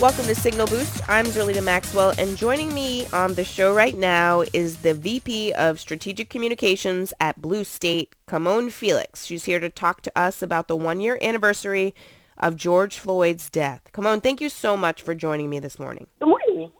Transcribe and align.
Welcome 0.00 0.26
to 0.26 0.34
Signal 0.36 0.68
Boost. 0.68 1.02
I'm 1.10 1.26
Zerlina 1.26 1.60
Maxwell, 1.60 2.14
and 2.18 2.36
joining 2.36 2.72
me 2.72 3.08
on 3.08 3.34
the 3.34 3.42
show 3.42 3.74
right 3.74 3.98
now 3.98 4.44
is 4.52 4.76
the 4.76 4.94
VP 4.94 5.52
of 5.54 5.80
Strategic 5.80 6.30
Communications 6.30 7.12
at 7.18 7.42
Blue 7.42 7.64
State, 7.64 8.14
Kimon 8.28 8.70
Felix. 8.70 9.24
She's 9.24 9.46
here 9.46 9.58
to 9.58 9.68
talk 9.68 10.02
to 10.02 10.12
us 10.16 10.40
about 10.40 10.68
the 10.68 10.76
one-year 10.76 11.18
anniversary 11.20 11.96
of 12.36 12.54
George 12.54 12.96
Floyd's 12.96 13.50
death. 13.50 13.90
Kimon, 13.92 14.22
thank 14.22 14.40
you 14.40 14.48
so 14.48 14.76
much 14.76 15.02
for 15.02 15.16
joining 15.16 15.50
me 15.50 15.58
this 15.58 15.80
morning. 15.80 16.06
Good 16.20 16.28
morning. 16.28 16.70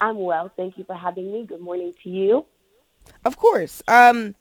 I'm 0.00 0.18
well. 0.18 0.50
Thank 0.56 0.78
you 0.78 0.82
for 0.82 0.96
having 0.96 1.32
me. 1.32 1.46
Good 1.46 1.60
morning 1.60 1.94
to 2.02 2.08
you. 2.08 2.44
Of 3.24 3.36
course. 3.36 3.84
Um, 3.86 4.34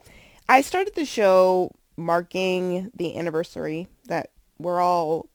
I 0.50 0.62
started 0.62 0.96
the 0.96 1.06
show 1.06 1.72
marking 1.96 2.90
the 2.96 3.16
anniversary 3.16 3.90
that 4.06 4.32
we're 4.58 4.82
all 4.82 5.30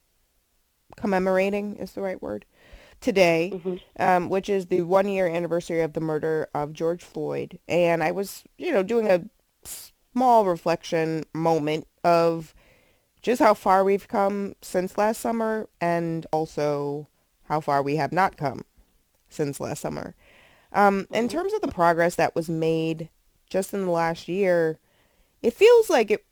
commemorating 0.96 1.76
is 1.76 1.92
the 1.92 2.02
right 2.02 2.20
word 2.20 2.44
today, 3.02 3.50
mm-hmm. 3.52 3.76
um, 3.98 4.28
which 4.30 4.48
is 4.48 4.66
the 4.66 4.82
one 4.82 5.08
year 5.08 5.26
anniversary 5.26 5.82
of 5.82 5.92
the 5.92 6.00
murder 6.00 6.48
of 6.54 6.72
George 6.72 7.02
Floyd. 7.02 7.58
And 7.68 8.02
I 8.02 8.12
was, 8.12 8.44
you 8.56 8.72
know, 8.72 8.82
doing 8.82 9.10
a 9.10 9.24
small 9.64 10.46
reflection 10.46 11.24
moment 11.34 11.86
of 12.04 12.54
just 13.20 13.40
how 13.40 13.54
far 13.54 13.84
we've 13.84 14.08
come 14.08 14.54
since 14.62 14.96
last 14.96 15.20
summer 15.20 15.68
and 15.80 16.26
also 16.32 17.08
how 17.44 17.60
far 17.60 17.82
we 17.82 17.96
have 17.96 18.12
not 18.12 18.36
come 18.36 18.62
since 19.28 19.60
last 19.60 19.80
summer. 19.80 20.14
Um, 20.72 21.06
in 21.10 21.26
mm-hmm. 21.26 21.36
terms 21.36 21.52
of 21.52 21.60
the 21.60 21.68
progress 21.68 22.14
that 22.14 22.34
was 22.34 22.48
made 22.48 23.10
just 23.50 23.74
in 23.74 23.84
the 23.84 23.90
last 23.90 24.28
year, 24.28 24.78
it 25.42 25.52
feels 25.52 25.90
like 25.90 26.10
it, 26.10 26.24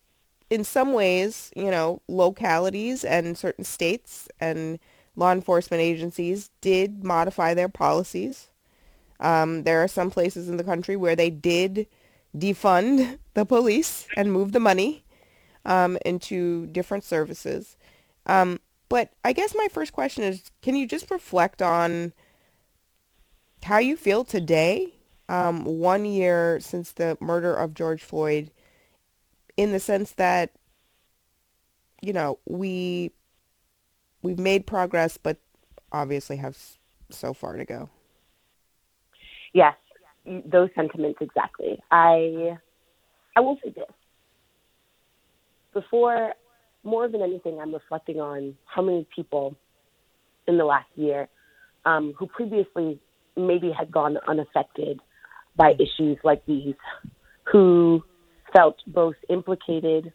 in 0.49 0.65
some 0.65 0.93
ways, 0.93 1.53
you 1.55 1.71
know, 1.71 2.01
localities 2.09 3.05
and 3.05 3.37
certain 3.37 3.65
states 3.65 4.29
and 4.41 4.79
law 5.17 5.33
enforcement 5.33 5.83
agencies 5.83 6.51
did 6.61 7.05
modify 7.05 7.55
their 7.55 7.69
policies. 7.69 8.49
Um, 9.19 9.65
there 9.65 9.83
are 9.83 9.89
some 9.89 10.11
places 10.11 10.49
in 10.49 10.57
the 10.57 10.65
country 10.65 10.97
where 10.97 11.17
they 11.17 11.31
did 11.31 11.87
defund 12.37 13.19
the 13.35 13.45
police 13.45 14.07
and 14.17 14.33
move 14.33 14.53
the 14.53 14.61
money 14.61 15.05
um, 15.65 15.99
into 16.05 16.67
different 16.67 17.05
services. 17.05 17.77
Um, 18.27 18.61
but 18.89 19.13
I 19.25 19.33
guess 19.33 19.55
my 19.55 19.69
first 19.71 19.93
question 19.93 20.25
is, 20.25 20.51
can 20.63 20.75
you 20.75 20.87
just 20.87 21.11
reflect 21.11 21.63
on 21.63 22.13
how 23.63 23.79
you 23.79 23.97
feel 23.97 24.25
today, 24.25 24.95
um, 25.29 25.65
one 25.65 26.05
year 26.05 26.59
since 26.61 26.93
the 26.93 27.17
murder 27.21 27.55
of 27.55 27.75
George 27.75 28.03
Floyd, 28.03 28.51
in 29.57 29.73
the 29.73 29.81
sense 29.81 30.13
that, 30.13 30.53
you 32.01 32.13
know, 32.13 32.39
we 32.47 33.13
we've 34.23 34.39
made 34.39 34.67
progress, 34.67 35.17
but 35.17 35.39
obviously 35.93 36.37
have 36.37 36.57
so 37.11 37.33
far 37.33 37.57
to 37.57 37.65
go. 37.65 37.89
Yes, 39.53 39.75
those 40.25 40.71
sentiments 40.75 41.19
exactly. 41.21 41.79
I 41.91 42.57
I 43.37 43.41
will 43.41 43.59
say 43.63 43.71
this. 43.71 43.85
Before 45.73 46.35
more 46.83 47.09
than 47.09 47.23
anything, 47.23 47.59
I'm 47.61 47.73
reflecting 47.73 48.21
on 48.21 48.57
how 48.65 48.83
many 48.83 49.07
people 49.15 49.57
in 50.47 50.57
the 50.59 50.65
last 50.65 50.89
year 50.95 51.29
um, 51.85 52.15
who 52.19 52.27
previously 52.27 52.99
maybe 53.37 53.71
had 53.71 53.91
gone 53.91 54.19
unaffected 54.27 55.01
by 55.57 55.75
issues 55.79 56.19
like 56.25 56.45
these, 56.47 56.75
who 57.51 58.03
felt 58.55 58.77
both 58.87 59.15
implicated 59.29 60.13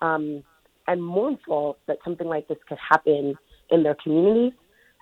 um, 0.00 0.42
and 0.86 1.02
mournful 1.02 1.78
that 1.86 1.98
something 2.04 2.26
like 2.26 2.48
this 2.48 2.58
could 2.68 2.78
happen 2.78 3.36
in 3.70 3.82
their 3.82 3.96
communities 4.02 4.52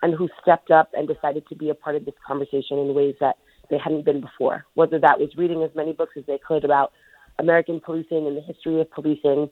and 0.03 0.15
who 0.15 0.29
stepped 0.41 0.71
up 0.71 0.91
and 0.95 1.09
decided 1.09 1.47
to 1.49 1.55
be 1.55 1.71
a 1.71 1.75
part 1.75 1.97
of 1.97 2.05
this 2.05 2.15
conversation 2.27 2.79
in 2.79 2.95
ways 2.95 3.15
that 3.21 3.37
they 3.71 3.79
hadn't 3.79 4.05
been 4.05 4.21
before, 4.21 4.65
whether 4.75 4.99
that 4.99 5.19
was 5.19 5.31
reading 5.37 5.63
as 5.63 5.71
many 5.75 5.93
books 5.93 6.13
as 6.17 6.25
they 6.27 6.39
could 6.47 6.65
about 6.65 6.93
American 7.39 7.81
policing 7.81 8.27
and 8.27 8.37
the 8.37 8.41
history 8.41 8.81
of 8.81 8.91
policing, 8.91 9.49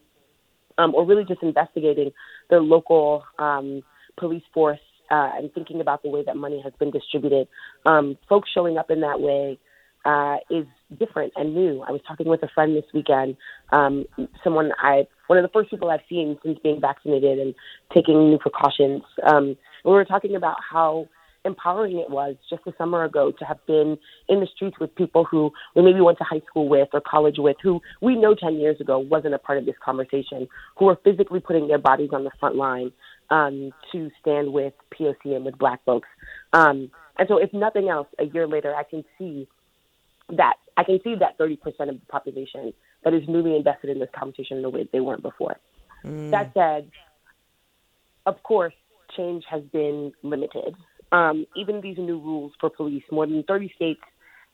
um, 0.78 0.94
or 0.94 1.06
really 1.06 1.25
just 1.25 1.43
investigating 1.43 2.10
their 2.50 2.60
local 2.60 3.25
um, 3.38 3.82
police 4.19 4.43
force 4.53 4.81
uh, 5.10 5.31
and 5.37 5.53
thinking 5.54 5.81
about 5.81 6.03
the 6.03 6.09
way 6.09 6.22
that 6.25 6.37
money 6.37 6.60
has 6.62 6.72
been 6.78 6.91
distributed. 6.91 7.49
Um, 7.87 8.19
folks 8.28 8.50
showing 8.53 8.78
up 8.78 8.91
in 8.91 9.00
that 9.00 9.20
way 9.20 9.59
uh, 10.04 10.37
is 10.50 10.66
different 10.98 11.32
and 11.36 11.54
new. 11.54 11.82
I 11.86 11.92
was 11.92 12.00
talking 12.06 12.28
with 12.28 12.42
a 12.42 12.48
friend 12.48 12.76
this 12.76 12.84
weekend, 12.92 13.36
um, 13.72 14.04
someone 14.42 14.72
I, 14.78 15.06
one 15.26 15.38
of 15.38 15.42
the 15.42 15.50
first 15.52 15.70
people 15.70 15.90
I've 15.90 16.00
seen 16.08 16.38
since 16.44 16.58
being 16.62 16.80
vaccinated 16.80 17.38
and 17.38 17.54
taking 17.94 18.30
new 18.30 18.38
precautions. 18.38 19.02
Um, 19.26 19.56
we 19.84 19.92
were 19.92 20.04
talking 20.04 20.36
about 20.36 20.56
how 20.68 21.08
empowering 21.44 21.98
it 21.98 22.10
was 22.10 22.36
just 22.48 22.62
a 22.66 22.72
summer 22.76 23.04
ago 23.04 23.32
to 23.38 23.44
have 23.44 23.64
been 23.66 23.96
in 24.28 24.40
the 24.40 24.46
streets 24.54 24.78
with 24.78 24.94
people 24.94 25.24
who 25.24 25.50
we 25.74 25.82
maybe 25.82 26.00
went 26.00 26.18
to 26.18 26.24
high 26.24 26.42
school 26.48 26.68
with 26.68 26.88
or 26.92 27.00
college 27.00 27.36
with, 27.38 27.56
who 27.62 27.80
we 28.02 28.14
know 28.14 28.34
10 28.34 28.56
years 28.56 28.80
ago 28.80 28.98
wasn't 28.98 29.34
a 29.34 29.38
part 29.38 29.58
of 29.58 29.64
this 29.64 29.74
conversation, 29.82 30.46
who 30.76 30.88
are 30.88 30.98
physically 31.02 31.40
putting 31.40 31.68
their 31.68 31.78
bodies 31.78 32.10
on 32.12 32.24
the 32.24 32.30
front 32.38 32.56
line 32.56 32.92
um, 33.30 33.72
to 33.92 34.10
stand 34.20 34.52
with 34.52 34.74
POC 34.98 35.36
and 35.36 35.44
with 35.44 35.56
Black 35.58 35.82
folks. 35.84 36.08
Um, 36.52 36.90
and 37.18 37.28
so, 37.28 37.38
if 37.38 37.52
nothing 37.52 37.88
else, 37.88 38.08
a 38.18 38.24
year 38.24 38.46
later, 38.46 38.74
I 38.74 38.82
can 38.82 39.04
see 39.18 39.46
that 40.36 40.54
I 40.80 40.84
can 40.84 40.98
see 41.04 41.14
that 41.16 41.38
30% 41.38 41.58
of 41.91 42.00
the 42.00 42.06
population 42.08 42.72
that 43.04 43.12
is 43.12 43.22
newly 43.28 43.54
invested 43.54 43.91
in 43.91 43.98
this 43.98 44.08
conversation 44.18 44.56
in 44.56 44.64
a 44.64 44.70
way 44.70 44.88
they 44.91 45.00
weren't 45.00 45.22
before. 45.22 45.56
Mm. 46.06 46.30
That 46.30 46.52
said, 46.54 46.91
of 48.24 48.42
course, 48.42 48.72
change 49.14 49.44
has 49.50 49.62
been 49.74 50.12
limited. 50.22 50.74
Um, 51.12 51.44
even 51.54 51.82
these 51.82 51.98
new 51.98 52.19
rules 52.19 52.52
for 52.58 52.70
police, 52.70 53.02
more 53.12 53.26
than 53.26 53.42
30 53.42 53.70
states 53.76 54.00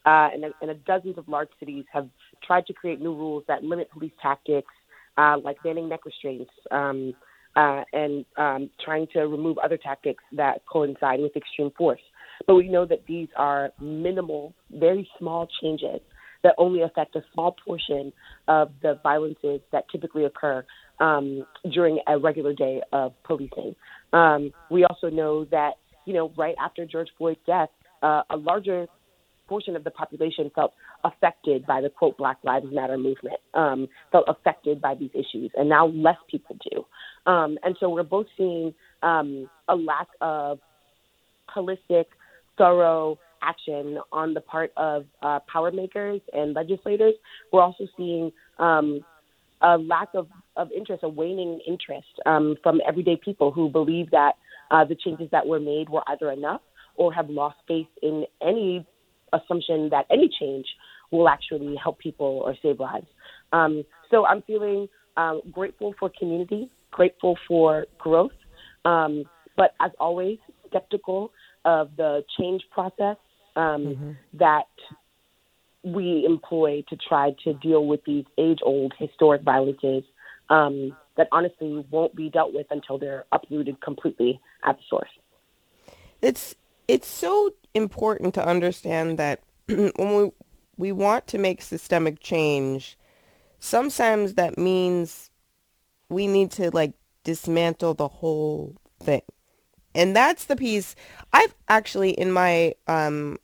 uh, 0.05 0.31
and, 0.35 0.47
a, 0.47 0.51
and 0.61 0.71
a 0.73 0.75
dozens 0.75 1.17
of 1.17 1.29
large 1.29 1.51
cities 1.61 1.85
have 1.93 2.09
tried 2.45 2.67
to 2.67 2.73
create 2.73 3.01
new 3.01 3.15
rules 3.15 3.45
that 3.47 3.63
limit 3.63 3.89
police 3.93 4.13
tactics, 4.21 4.73
uh, 5.19 5.37
like 5.45 5.63
banning 5.63 5.89
neck 5.89 6.05
restraints 6.05 6.51
um, 6.73 7.15
uh, 7.55 7.85
and 7.93 8.25
um, 8.37 8.69
trying 8.85 9.07
to 9.13 9.21
remove 9.21 9.59
other 9.59 9.77
tactics 9.77 10.25
that 10.33 10.63
coincide 10.67 11.21
with 11.21 11.37
extreme 11.37 11.71
force. 11.79 12.01
But 12.49 12.57
we 12.57 12.69
know 12.69 12.85
that 12.85 13.05
these 13.07 13.29
are 13.37 13.71
minimal, 13.81 14.55
very 14.73 15.09
small 15.21 15.49
changes 15.63 16.01
that 16.47 16.55
only 16.59 16.83
affect 16.83 17.17
a 17.17 17.25
small 17.33 17.57
portion 17.67 18.13
of 18.47 18.71
the 18.81 19.01
violences 19.03 19.61
that 19.73 19.85
typically 19.91 20.25
occur 20.25 20.65
um, 21.01 21.45
during 21.73 21.99
a 22.07 22.17
regular 22.17 22.55
day 22.55 22.81
of 22.93 23.13
policing. 23.25 23.75
Um, 24.13 24.53
we 24.71 24.85
also 24.85 25.09
know 25.11 25.45
that, 25.47 25.73
you 26.05 26.15
know, 26.15 26.31
right 26.39 26.55
after 26.65 26.87
George 26.87 27.09
Floyd's 27.19 27.41
death, 27.47 27.71
uh, 28.01 28.23
a 28.31 28.37
larger 28.37 28.87
portion 29.49 29.75
of 29.75 29.83
the 29.83 29.91
population 29.91 30.53
felt 30.55 30.73
affected 31.03 31.67
by 31.67 31.81
the 31.81 31.89
quote 31.89 32.17
Black 32.17 32.39
Lives 32.45 32.67
Matter 32.71 32.97
movement, 32.97 33.41
um, 33.55 33.89
felt 34.13 34.27
affected 34.29 34.81
by 34.81 34.95
these 34.95 35.11
issues, 35.15 35.51
and 35.57 35.69
now 35.69 35.89
less 35.89 36.19
people 36.31 36.57
do. 36.71 36.85
Um, 37.31 37.59
and 37.65 37.77
so 37.81 37.91
we're 37.91 38.05
both 38.05 38.27
seeing 38.37 38.73
um, 39.03 39.51
a 39.69 39.75
lack 39.75 40.07
of 40.21 40.61
holistic 41.55 42.07
thorough 42.57 43.19
action 43.43 43.99
on 44.13 44.35
the 44.35 44.41
part 44.41 44.73
of 44.77 45.05
uh, 45.23 45.41
power 45.51 45.71
makers 45.71 46.21
and 46.33 46.55
legislators. 46.55 47.15
We're 47.53 47.63
also 47.63 47.87
seeing 47.97 48.33
um, 48.59 49.01
a 49.63 49.79
lack 49.79 50.09
of, 50.15 50.29
of 50.57 50.71
interest, 50.73 51.03
a 51.03 51.09
waning 51.09 51.61
interest 51.67 52.09
um, 52.27 52.57
from 52.63 52.81
everyday 52.87 53.17
people 53.17 53.51
who 53.51 53.69
believe 53.69 54.11
that 54.11 54.33
uh, 54.71 54.85
the 54.85 54.95
changes 54.95 55.29
that 55.33 55.47
were 55.47 55.61
made 55.61 55.89
were 55.89 56.03
either 56.09 56.31
enough 56.31 56.61
or 56.97 57.13
have 57.13 57.29
lost 57.31 57.57
faith 57.69 57.87
in 58.03 58.25
any 58.43 58.87
assumption 59.33 59.89
that 59.91 60.07
any 60.11 60.29
change 60.41 60.67
will 61.11 61.29
actually 61.29 61.77
help 61.83 61.99
people 61.99 62.43
or 62.45 62.55
save 62.63 62.81
lives. 62.81 63.07
Um, 63.53 63.85
so 64.11 64.27
I'm 64.27 64.43
feeling 64.43 64.89
um, 65.17 65.41
grateful 65.53 65.95
for 65.99 66.11
community, 66.19 66.71
grateful 66.91 67.39
for 67.47 67.87
growth, 67.99 68.33
um, 68.85 69.25
but 69.57 69.73
as 69.81 69.91
always, 69.99 70.39
skeptical 70.69 71.31
of 71.65 71.91
the 71.97 72.23
change 72.39 72.63
process 72.71 73.17
um, 73.57 73.87
mm-hmm. 73.87 74.11
that 74.35 74.69
we 75.83 76.25
employ 76.27 76.85
to 76.89 76.97
try 76.97 77.35
to 77.45 77.55
deal 77.55 77.87
with 77.87 78.05
these 78.05 78.25
age 78.39 78.59
old 78.63 78.93
historic 78.99 79.43
violences 79.43 80.05
um, 80.51 80.97
that 81.17 81.29
honestly 81.33 81.85
won't 81.91 82.15
be 82.15 82.29
dealt 82.29 82.53
with 82.53 82.67
until 82.71 82.99
they're 82.99 83.25
uprooted 83.33 83.81
completely 83.81 84.41
at 84.65 84.77
the 84.77 84.83
source. 84.89 85.11
It's 86.23 86.55
it's 86.89 87.09
so 87.09 87.53
important 87.75 88.35
to 88.35 88.47
understand 88.47 89.19
that 89.19 89.41
when 89.67 89.93
we 89.97 90.31
we 90.77 90.93
want 90.93 91.27
to 91.29 91.39
make 91.39 91.63
systemic 91.63 92.21
change, 92.21 92.99
sometimes 93.59 94.35
that 94.35 94.59
means 94.59 95.31
we 96.09 96.27
need 96.27 96.51
to 96.53 96.71
like 96.71 96.93
dismantle 97.25 97.95
the 97.95 98.09
whole 98.09 98.77
thing. 99.01 99.23
And 99.95 100.15
that's 100.15 100.45
the 100.45 100.57
piece 100.57 100.95
I've 101.33 101.55
actually 101.69 102.11
in 102.11 102.31
my 102.31 102.75
um, 102.87 103.39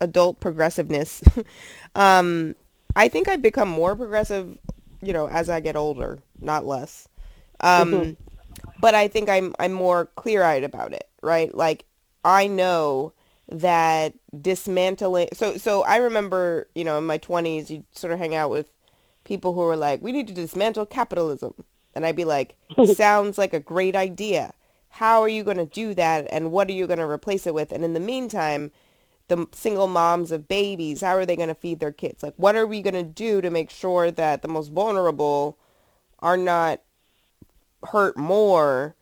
adult 0.00 0.40
progressiveness, 0.40 1.22
um, 1.94 2.54
I 2.94 3.08
think 3.08 3.28
I've 3.28 3.42
become 3.42 3.68
more 3.68 3.94
progressive, 3.94 4.58
you 5.02 5.12
know, 5.12 5.28
as 5.28 5.50
I 5.50 5.60
get 5.60 5.76
older, 5.76 6.18
not 6.40 6.66
less. 6.66 7.08
Um, 7.60 7.92
mm-hmm. 7.92 8.12
But 8.80 8.94
I 8.94 9.08
think 9.08 9.28
I'm 9.28 9.54
I'm 9.58 9.72
more 9.72 10.06
clear-eyed 10.16 10.64
about 10.64 10.92
it, 10.92 11.08
right? 11.22 11.54
Like 11.54 11.84
I 12.24 12.46
know 12.46 13.12
that 13.48 14.14
dismantling 14.40 15.28
so 15.32 15.56
so 15.56 15.82
I 15.82 15.96
remember, 15.96 16.68
you 16.74 16.84
know, 16.84 16.98
in 16.98 17.06
my 17.06 17.18
20s 17.18 17.70
you 17.70 17.84
sort 17.92 18.12
of 18.12 18.18
hang 18.18 18.34
out 18.34 18.50
with 18.50 18.66
people 19.24 19.52
who 19.52 19.60
were 19.60 19.76
like, 19.76 20.02
"We 20.02 20.12
need 20.12 20.28
to 20.28 20.34
dismantle 20.34 20.86
capitalism." 20.86 21.54
And 21.94 22.04
I'd 22.04 22.16
be 22.16 22.24
like, 22.24 22.56
"Sounds 22.94 23.38
like 23.38 23.52
a 23.52 23.60
great 23.60 23.94
idea. 23.96 24.52
How 24.88 25.20
are 25.20 25.28
you 25.28 25.44
going 25.44 25.58
to 25.58 25.66
do 25.66 25.92
that 25.94 26.26
and 26.30 26.50
what 26.52 26.68
are 26.68 26.72
you 26.72 26.86
going 26.86 26.98
to 26.98 27.08
replace 27.08 27.46
it 27.46 27.54
with?" 27.54 27.72
And 27.72 27.84
in 27.84 27.94
the 27.94 28.00
meantime, 28.00 28.72
the 29.28 29.46
single 29.52 29.86
moms 29.86 30.30
of 30.32 30.48
babies, 30.48 31.00
how 31.00 31.16
are 31.16 31.26
they 31.26 31.36
going 31.36 31.48
to 31.48 31.54
feed 31.54 31.80
their 31.80 31.92
kids? 31.92 32.22
Like 32.22 32.34
what 32.36 32.56
are 32.56 32.66
we 32.66 32.82
going 32.82 32.94
to 32.94 33.02
do 33.02 33.40
to 33.40 33.50
make 33.50 33.70
sure 33.70 34.10
that 34.10 34.42
the 34.42 34.48
most 34.48 34.70
vulnerable 34.70 35.58
are 36.20 36.36
not 36.36 36.80
hurt 37.90 38.16
more 38.16 38.94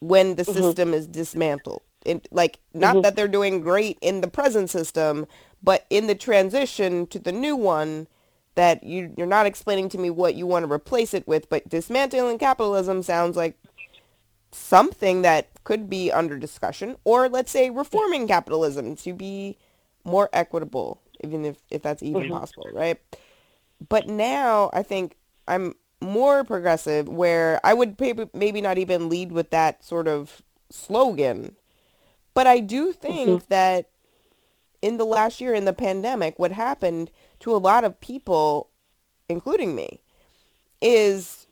when 0.00 0.36
the 0.36 0.42
mm-hmm. 0.42 0.60
system 0.60 0.94
is 0.94 1.06
dismantled? 1.06 1.82
like 2.30 2.60
not 2.74 2.94
mm-hmm. 2.94 3.02
that 3.02 3.16
they're 3.16 3.28
doing 3.28 3.60
great 3.60 3.98
in 4.00 4.20
the 4.20 4.28
present 4.28 4.70
system, 4.70 5.26
but 5.62 5.86
in 5.90 6.06
the 6.06 6.14
transition 6.14 7.06
to 7.08 7.18
the 7.18 7.32
new 7.32 7.56
one 7.56 8.06
that 8.54 8.82
you 8.82 9.12
you're 9.16 9.26
not 9.26 9.46
explaining 9.46 9.88
to 9.90 9.98
me 9.98 10.10
what 10.10 10.34
you 10.34 10.46
want 10.46 10.64
to 10.66 10.72
replace 10.72 11.14
it 11.14 11.26
with, 11.26 11.48
but 11.48 11.68
dismantling 11.68 12.38
capitalism 12.38 13.02
sounds 13.02 13.36
like 13.36 13.58
something 14.52 15.22
that 15.22 15.48
could 15.64 15.90
be 15.90 16.10
under 16.10 16.38
discussion 16.38 16.96
or 17.04 17.28
let's 17.28 17.50
say 17.50 17.68
reforming 17.68 18.26
capitalism 18.26 18.96
to 18.96 19.12
be 19.12 19.58
more 20.06 20.28
equitable 20.32 21.00
even 21.22 21.44
if, 21.44 21.56
if 21.70 21.82
that's 21.82 22.02
even 22.02 22.22
mm-hmm. 22.22 22.32
possible 22.32 22.68
right 22.72 23.00
but 23.88 24.06
now 24.08 24.70
i 24.72 24.82
think 24.82 25.16
i'm 25.48 25.74
more 26.00 26.44
progressive 26.44 27.08
where 27.08 27.60
i 27.64 27.74
would 27.74 27.96
maybe 28.32 28.60
not 28.60 28.78
even 28.78 29.08
lead 29.08 29.32
with 29.32 29.50
that 29.50 29.84
sort 29.84 30.06
of 30.08 30.42
slogan 30.70 31.56
but 32.36 32.46
I 32.46 32.60
do 32.60 32.92
think 32.92 33.30
mm-hmm. 33.30 33.46
that 33.48 33.88
in 34.82 34.98
the 34.98 35.06
last 35.06 35.40
year 35.40 35.54
in 35.54 35.64
the 35.64 35.72
pandemic, 35.72 36.38
what 36.38 36.52
happened 36.52 37.10
to 37.40 37.50
a 37.50 37.56
lot 37.56 37.82
of 37.82 37.98
people, 37.98 38.68
including 39.26 39.74
me, 39.74 40.02
is 40.82 41.46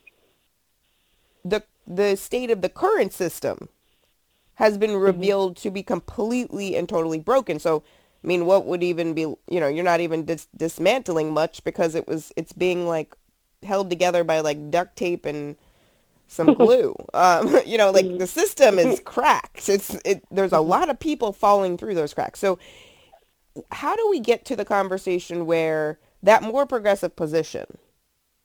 the 1.43 1.63
the 1.87 2.17
state 2.17 2.51
of 2.51 2.61
the 2.61 2.69
current 2.69 3.15
system 3.15 3.71
has 4.57 4.77
been 4.77 4.91
mm-hmm. 4.91 5.05
revealed 5.05 5.55
mm-hmm. 5.55 5.63
to 5.63 5.71
be 5.71 5.83
completely 5.83 6.77
and 6.77 6.87
totally 6.87 7.19
broken. 7.19 7.59
So, 7.59 7.83
I 8.25 8.27
mean, 8.27 8.47
what 8.47 8.65
would 8.65 8.83
even 8.83 9.13
be, 9.13 9.21
you 9.21 9.61
know, 9.61 9.69
you're 9.69 9.85
not 9.85 10.01
even 10.01 10.25
dis- 10.25 10.49
dismantling 10.57 11.35
much 11.35 11.63
because 11.63 11.95
it 11.95 12.09
was, 12.09 12.33
it's 12.37 12.55
being 12.55 12.87
like 12.87 13.15
held 13.63 13.91
together 13.91 14.25
by 14.25 14.41
like 14.41 14.71
duct 14.71 14.97
tape 14.97 15.27
and 15.27 15.57
some 16.27 16.55
glue. 16.55 16.97
um, 17.13 17.59
you 17.67 17.77
know, 17.77 17.91
like 17.91 18.19
the 18.19 18.27
system 18.27 18.79
is 18.79 19.01
cracked. 19.05 19.69
It's 19.69 19.95
it, 20.07 20.25
there's 20.31 20.53
a 20.53 20.61
lot 20.61 20.89
of 20.89 20.99
people 20.99 21.33
falling 21.33 21.77
through 21.77 21.95
those 21.95 22.15
cracks. 22.15 22.41
So 22.41 22.59
how 23.71 23.95
do 23.95 24.09
we 24.09 24.21
get 24.21 24.47
to 24.47 24.57
the 24.57 24.65
conversation 24.65 25.45
where 25.45 25.99
that 26.23 26.43
more 26.43 26.65
progressive 26.65 27.15
position, 27.15 27.67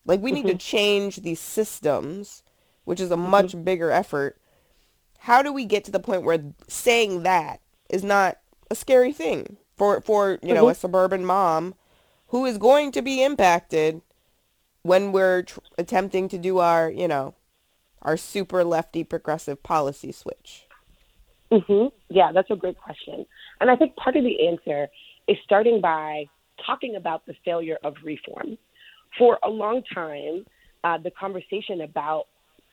like 0.05 0.19
we 0.19 0.31
mm-hmm. 0.31 0.35
need 0.35 0.47
to 0.47 0.49
mm-hmm. 0.49 0.57
change 0.57 1.15
these 1.17 1.39
systems, 1.39 2.43
which 2.83 2.99
is 2.99 3.11
a 3.11 3.15
mm-hmm. 3.15 3.29
much 3.29 3.63
bigger 3.63 3.91
effort. 3.91 4.41
How 5.19 5.41
do 5.41 5.53
we 5.53 5.63
get 5.63 5.85
to 5.85 5.91
the 5.91 6.01
point 6.01 6.23
where 6.23 6.43
saying 6.67 7.23
that 7.23 7.61
is 7.89 8.03
not 8.03 8.39
a 8.69 8.75
scary 8.75 9.13
thing 9.13 9.57
for 9.79 10.01
for 10.01 10.37
you 10.43 10.53
know 10.53 10.65
mm-hmm. 10.65 10.71
a 10.71 10.75
suburban 10.75 11.25
mom 11.25 11.73
who 12.27 12.45
is 12.45 12.59
going 12.59 12.91
to 12.91 13.01
be 13.01 13.23
impacted 13.23 14.01
when 14.83 15.11
we're 15.11 15.41
tr- 15.41 15.59
attempting 15.79 16.29
to 16.29 16.37
do 16.37 16.59
our 16.59 16.91
you 16.91 17.07
know 17.07 17.33
our 18.01 18.15
super 18.15 18.63
lefty 18.63 19.03
progressive 19.03 19.61
policy 19.63 20.11
switch? 20.11 20.67
Mm-hmm. 21.51 21.87
Yeah, 22.09 22.31
that's 22.31 22.51
a 22.51 22.55
great 22.55 22.77
question. 22.77 23.25
And 23.59 23.71
I 23.71 23.75
think 23.75 23.95
part 23.95 24.15
of 24.15 24.23
the 24.23 24.47
answer 24.47 24.87
is 25.27 25.37
starting 25.43 25.81
by 25.81 26.25
talking 26.65 26.95
about 26.95 27.25
the 27.25 27.33
failure 27.43 27.77
of 27.83 27.95
reform. 28.03 28.57
For 29.17 29.39
a 29.43 29.49
long 29.49 29.81
time, 29.93 30.45
uh, 30.83 30.97
the 30.99 31.11
conversation 31.11 31.81
about 31.81 32.27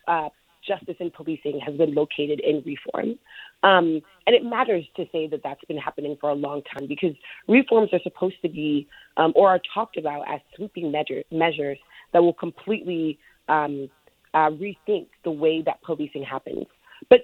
uh, 0.07 0.29
justice 0.67 0.97
and 1.01 1.13
policing 1.13 1.61
has 1.65 1.77
been 1.77 1.95
located 1.95 2.41
in 2.41 2.63
reform. 2.65 3.19
Um, 3.63 4.01
and 4.27 4.35
it 4.35 4.45
matters 4.45 4.85
to 4.97 5.05
say 5.13 5.27
that 5.29 5.41
that's 5.43 5.65
been 5.65 5.79
happening 5.79 6.17
for 6.21 6.31
a 6.31 6.35
long 6.35 6.63
time 6.63 6.87
because 6.87 7.15
reforms 7.49 7.91
are 7.93 8.01
supposed 8.03 8.37
to 8.43 8.49
be 8.49 8.89
um, 9.17 9.33
or 9.37 9.49
are 9.49 9.61
talked 9.75 9.97
about 9.97 10.23
as 10.33 10.41
sweeping 10.55 10.91
measure, 10.91 11.23
measures 11.31 11.79
that 12.13 12.23
will 12.23 12.35
completely 12.35 13.19
um, 13.49 13.89
uh, 14.35 14.51
rethink 14.51 15.07
the 15.25 15.31
way 15.31 15.63
that 15.65 15.83
policing 15.83 16.23
happens. 16.23 16.67
But 17.09 17.21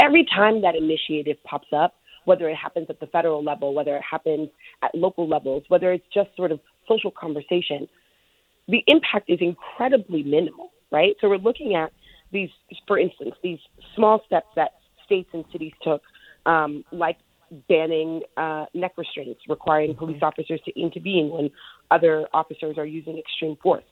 every 0.00 0.26
time 0.34 0.62
that 0.62 0.74
initiative 0.74 1.36
pops 1.44 1.68
up, 1.72 1.94
whether 2.24 2.48
it 2.48 2.56
happens 2.56 2.86
at 2.90 2.98
the 2.98 3.06
federal 3.06 3.42
level, 3.42 3.72
whether 3.72 3.94
it 3.96 4.02
happens 4.08 4.48
at 4.82 4.94
local 4.94 5.28
levels, 5.28 5.62
whether 5.68 5.92
it's 5.92 6.04
just 6.12 6.28
sort 6.36 6.50
of 6.50 6.60
social 6.88 7.10
conversation, 7.10 7.88
the 8.68 8.82
impact 8.88 9.30
is 9.30 9.38
incredibly 9.40 10.22
minimal, 10.22 10.70
right? 10.90 11.14
So 11.20 11.28
we're 11.28 11.38
looking 11.38 11.74
at 11.76 11.92
these, 12.32 12.50
for 12.86 12.98
instance, 12.98 13.34
these 13.42 13.58
small 13.94 14.22
steps 14.26 14.48
that 14.56 14.72
states 15.04 15.30
and 15.32 15.44
cities 15.52 15.72
took, 15.82 16.02
um, 16.44 16.84
like 16.92 17.18
banning 17.68 18.22
uh, 18.36 18.66
neck 18.74 18.92
restraints, 18.96 19.40
requiring 19.48 19.94
police 19.94 20.22
officers 20.22 20.60
to 20.64 20.80
intervene 20.80 21.30
when 21.30 21.50
other 21.90 22.26
officers 22.32 22.76
are 22.78 22.86
using 22.86 23.18
extreme 23.18 23.56
force. 23.62 23.84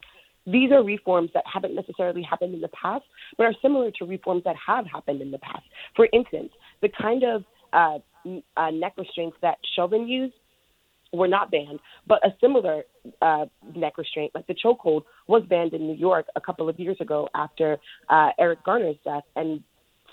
These 0.46 0.72
are 0.72 0.82
reforms 0.82 1.30
that 1.34 1.44
haven't 1.50 1.74
necessarily 1.74 2.22
happened 2.22 2.54
in 2.54 2.60
the 2.60 2.68
past, 2.68 3.04
but 3.38 3.44
are 3.44 3.54
similar 3.62 3.90
to 3.92 4.04
reforms 4.04 4.42
that 4.44 4.56
have 4.66 4.86
happened 4.86 5.22
in 5.22 5.30
the 5.30 5.38
past. 5.38 5.62
For 5.96 6.08
instance, 6.12 6.50
the 6.82 6.90
kind 7.00 7.22
of 7.22 7.44
uh, 7.72 7.98
uh, 8.56 8.70
neck 8.70 8.94
restraints 8.98 9.36
that 9.40 9.58
Chauvin 9.74 10.06
used 10.06 10.34
were 11.14 11.28
not 11.28 11.50
banned, 11.50 11.80
but 12.06 12.24
a 12.26 12.30
similar 12.40 12.82
uh, 13.22 13.46
neck 13.74 13.98
restraint, 13.98 14.32
like 14.34 14.46
the 14.46 14.54
chokehold, 14.54 15.02
was 15.26 15.42
banned 15.48 15.72
in 15.72 15.86
New 15.86 15.96
York 15.96 16.26
a 16.36 16.40
couple 16.40 16.68
of 16.68 16.78
years 16.78 16.96
ago 17.00 17.28
after 17.34 17.78
uh, 18.08 18.30
Eric 18.38 18.64
Garner's 18.64 18.96
death. 19.04 19.24
And 19.36 19.62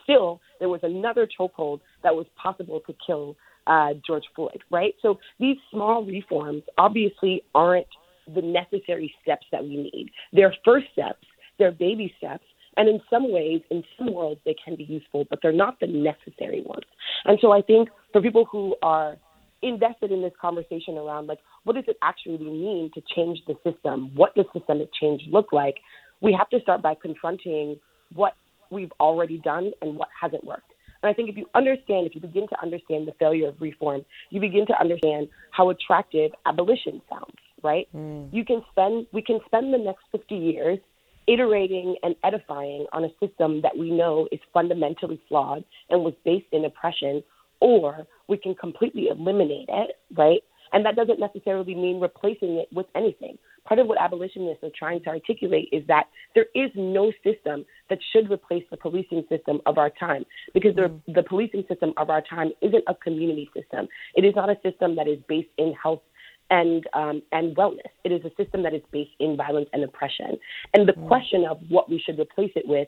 still, 0.04 0.42
there 0.60 0.70
was 0.70 0.82
another 0.84 1.28
chokehold 1.28 1.80
that 2.04 2.16
was 2.16 2.26
possible 2.42 2.82
to 2.88 2.96
kill 3.06 3.36
uh, 3.68 3.90
George 4.06 4.24
Floyd, 4.36 4.64
right? 4.70 4.96
So 5.02 5.20
these 5.40 5.58
small 5.72 6.04
reforms 6.04 6.64
obviously 6.78 7.44
aren't 7.54 7.88
the 8.34 8.42
necessary 8.42 9.14
steps 9.22 9.46
that 9.52 9.64
we 9.64 9.78
need. 9.78 10.12
They're 10.34 10.56
first 10.64 10.88
steps, 10.94 11.26
they're 11.60 11.72
baby 11.72 12.14
steps, 12.18 12.46
and 12.78 12.88
in 12.88 13.02
some 13.10 13.32
ways, 13.32 13.62
in 13.70 13.84
some 13.98 14.14
worlds, 14.14 14.40
they 14.46 14.56
can 14.64 14.76
be 14.76 14.84
useful, 14.84 15.26
but 15.30 15.40
they're 15.42 15.52
not 15.52 15.80
the 15.80 15.88
necessary 15.88 16.62
ones. 16.66 16.86
And 17.26 17.38
so 17.42 17.52
I 17.52 17.62
think 17.62 17.90
for 18.12 18.22
people 18.22 18.46
who 18.46 18.76
are 18.82 19.18
invested 19.62 20.12
in 20.12 20.22
this 20.22 20.34
conversation 20.40 20.98
around 20.98 21.28
like 21.28 21.40
what 21.64 21.76
does 21.76 21.86
it 21.88 21.98
actually 22.02 22.38
mean 22.38 22.90
to 22.94 23.02
change 23.16 23.40
the 23.48 23.56
system? 23.64 24.12
What 24.16 24.36
does 24.36 24.46
systemic 24.54 24.90
change 25.00 25.22
look 25.30 25.52
like? 25.52 25.76
We 26.22 26.34
have 26.38 26.50
to 26.50 26.60
start 26.62 26.82
by 26.82 26.96
confronting 26.96 27.80
what 28.14 28.34
we've 28.70 28.92
already 29.00 29.38
done 29.38 29.72
and 29.82 29.96
what 29.96 30.10
hasn't 30.20 30.44
worked. 30.44 30.72
And 31.04 31.10
I 31.10 31.14
think 31.14 31.30
if 31.30 31.38
you 31.38 31.48
understand, 31.56 32.06
if 32.06 32.14
you 32.14 32.22
begin 32.22 32.48
to 32.48 32.62
understand 32.62 33.08
the 33.08 33.14
failure 33.14 33.50
of 33.50 33.60
reform, 33.60 34.06
you 34.30 34.40
begin 34.40 34.68
to 34.68 34.80
understand 34.80 35.30
how 35.52 35.70
attractive 35.70 36.32
abolition 36.46 37.02
sounds 37.10 37.36
right? 37.64 37.88
Mm. 37.96 38.30
You 38.32 38.46
can 38.46 38.62
spend 38.72 39.08
we 39.14 39.22
can 39.22 39.40
spend 39.46 39.74
the 39.74 39.78
next 39.78 40.04
50 40.12 40.36
years 40.36 40.80
iterating 41.28 41.96
and 42.04 42.16
edifying 42.24 42.86
on 42.94 43.04
a 43.04 43.10
system 43.26 43.62
that 43.62 43.78
we 43.78 43.92
know 43.92 44.28
is 44.32 44.40
fundamentally 44.54 45.22
flawed 45.30 45.64
and 45.90 46.04
was 46.04 46.14
based 46.26 46.48
in 46.52 46.66
oppression, 46.66 47.24
or 47.62 48.06
we 48.28 48.38
can 48.38 48.56
completely 48.56 49.08
eliminate 49.08 49.70
it, 49.70 49.98
right? 50.18 50.42
And 50.74 50.86
that 50.86 50.96
doesn't 50.96 51.20
necessarily 51.20 51.76
mean 51.76 52.00
replacing 52.00 52.58
it 52.58 52.68
with 52.74 52.86
anything. 52.96 53.38
Part 53.66 53.80
of 53.80 53.88
what 53.88 54.02
abolitionists 54.02 54.64
are 54.64 54.72
trying 54.78 55.04
to 55.04 55.10
articulate 55.10 55.70
is 55.72 55.86
that 55.88 56.06
there 56.34 56.48
is 56.56 56.72
no 56.76 57.12
system 57.24 57.66
that 57.90 58.00
should 58.12 58.32
replace 58.32 58.64
the 58.72 58.78
policing 58.78 59.24
system 59.30 59.60
of 59.66 59.78
our 59.78 59.92
time 59.92 60.26
because 60.54 60.74
mm. 60.74 61.00
the, 61.06 61.14
the 61.14 61.24
policing 61.24 61.64
system 61.68 61.94
of 61.98 62.10
our 62.10 62.22
time 62.22 62.52
isn't 62.62 62.84
a 62.88 62.96
community 62.96 63.50
system. 63.56 63.88
It 64.16 64.26
is 64.26 64.34
not 64.36 64.50
a 64.50 64.56
system 64.64 64.96
that 64.96 65.08
is 65.08 65.20
based 65.28 65.50
in 65.58 65.74
health 65.82 66.02
and 66.50 66.86
um, 66.94 67.22
and 67.32 67.56
wellness. 67.56 67.92
It 68.04 68.12
is 68.12 68.22
a 68.26 68.32
system 68.42 68.64
that 68.64 68.74
is 68.74 68.82
based 68.92 69.12
in 69.20 69.38
violence 69.38 69.70
and 69.74 69.84
oppression. 69.84 70.38
And 70.74 70.88
the 70.88 70.94
mm. 70.94 71.08
question 71.08 71.46
of 71.46 71.60
what 71.70 71.90
we 71.90 72.02
should 72.04 72.20
replace 72.20 72.52
it 72.56 72.68
with 72.68 72.88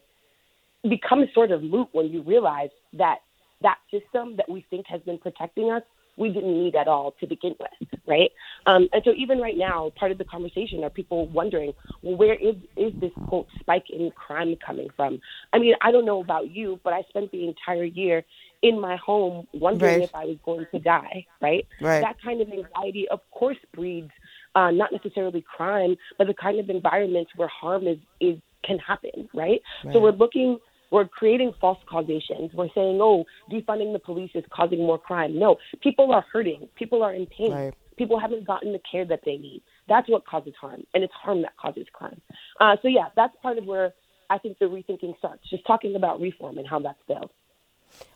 becomes 0.90 1.28
sort 1.34 1.52
of 1.52 1.64
moot 1.64 1.88
when 1.92 2.08
you 2.08 2.24
realize 2.24 2.70
that 2.94 3.20
that 3.64 3.80
system 3.92 4.36
that 4.38 4.50
we 4.50 4.66
think 4.70 4.86
has 4.88 5.02
been 5.02 5.18
protecting 5.18 5.72
us 5.72 5.84
we 6.18 6.30
didn't 6.30 6.64
need 6.64 6.76
at 6.76 6.88
all 6.88 7.16
to 7.20 7.28
begin 7.28 7.56
with, 7.60 7.90
right? 8.08 8.30
Um, 8.66 8.88
and 8.94 9.02
so 9.04 9.14
even 9.18 9.40
right 9.40 9.58
now, 9.58 9.92
part 9.98 10.12
of 10.12 10.18
the 10.18 10.26
conversation 10.26 10.84
are 10.84 10.90
people 10.90 11.28
wondering, 11.30 11.74
well, 12.02 12.16
where 12.16 12.36
is, 12.36 12.56
is 12.78 12.94
this 13.02 13.12
quote 13.28 13.48
spike 13.60 13.86
in 13.90 14.12
crime 14.12 14.56
coming 14.66 14.90
from? 14.96 15.20
I 15.54 15.60
mean, 15.60 15.74
I 15.82 15.92
don't 15.92 16.06
know 16.06 16.22
about 16.22 16.52
you, 16.52 16.80
but 16.84 16.94
I 16.94 17.02
spent 17.10 17.32
the 17.32 17.48
entire 17.48 17.86
year 17.86 18.24
in 18.62 18.80
my 18.80 18.96
home 18.98 19.48
wondering 19.54 20.00
Right. 20.00 20.04
if 20.04 20.14
I 20.14 20.26
was 20.26 20.38
going 20.46 20.66
to 20.72 20.80
die, 20.80 21.26
right? 21.42 21.66
Right. 21.82 22.02
That 22.02 22.16
kind 22.24 22.42
of 22.42 22.50
anxiety, 22.50 23.08
of 23.10 23.20
course, 23.32 23.58
breeds 23.74 24.12
uh, 24.56 24.70
not 24.70 24.92
necessarily 24.92 25.44
crime, 25.56 25.96
but 26.18 26.28
the 26.28 26.34
kind 26.36 26.60
of 26.60 26.70
environments 26.70 27.32
where 27.36 27.48
harm 27.48 27.88
is, 27.88 27.98
is 28.22 28.38
can 28.64 28.78
happen, 28.80 29.28
right? 29.34 29.60
So 29.92 30.00
we're 30.00 30.12
looking, 30.12 30.58
we're 30.94 31.08
creating 31.08 31.52
false 31.60 31.80
causations. 31.90 32.52
We're 32.54 32.70
saying, 32.76 33.00
oh, 33.02 33.26
defunding 33.52 33.94
the 33.94 34.00
police 34.00 34.30
is 34.36 34.44
causing 34.52 34.78
more 34.78 35.00
crime. 35.00 35.40
No, 35.40 35.58
people 35.82 36.14
are 36.14 36.24
hurting. 36.32 36.70
People 36.76 37.02
are 37.02 37.12
in 37.12 37.26
pain. 37.26 37.52
Right. 37.52 37.74
People 37.98 38.20
haven't 38.20 38.46
gotten 38.46 38.72
the 38.74 38.80
care 38.90 39.04
that 39.04 39.22
they 39.26 39.38
need. 39.38 39.64
That's 39.90 40.08
what 40.08 40.26
causes 40.28 40.54
harm, 40.60 40.84
and 40.94 41.04
it's 41.04 41.14
harm 41.14 41.42
that 41.42 41.58
causes 41.58 41.88
crime. 41.92 42.22
Uh, 42.60 42.76
so 42.82 42.88
yeah, 42.88 43.08
that's 43.16 43.36
part 43.42 43.58
of 43.58 43.66
where 43.66 43.94
I 44.30 44.38
think 44.38 44.60
the 44.60 44.66
rethinking 44.66 45.18
starts. 45.18 45.42
Just 45.50 45.66
talking 45.66 45.96
about 45.96 46.22
reform 46.22 46.60
and 46.60 46.68
how 46.68 46.80
that's 46.80 47.00
failed. 47.08 47.32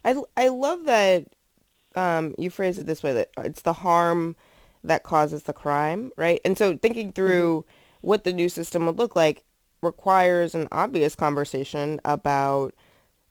I, 0.06 0.16
I 0.36 0.50
love 0.50 0.86
that 0.86 1.26
um, 1.96 2.36
you 2.38 2.52
phrase 2.52 2.78
it 2.78 2.86
this 2.86 3.02
way 3.02 3.14
that 3.14 3.30
it's 3.40 3.64
the 3.64 3.74
harm 3.74 4.36
that 4.84 5.02
causes 5.02 5.44
the 5.44 5.54
crime, 5.54 6.12
right? 6.16 6.40
And 6.46 6.58
so 6.58 6.78
thinking 6.78 7.12
through 7.12 7.66
what 8.02 8.24
the 8.24 8.34
new 8.34 8.50
system 8.50 8.86
would 8.86 8.98
look 8.98 9.16
like 9.16 9.44
requires 9.82 10.56
an 10.56 10.68
obvious 10.72 11.16
conversation 11.16 12.00
about 12.04 12.74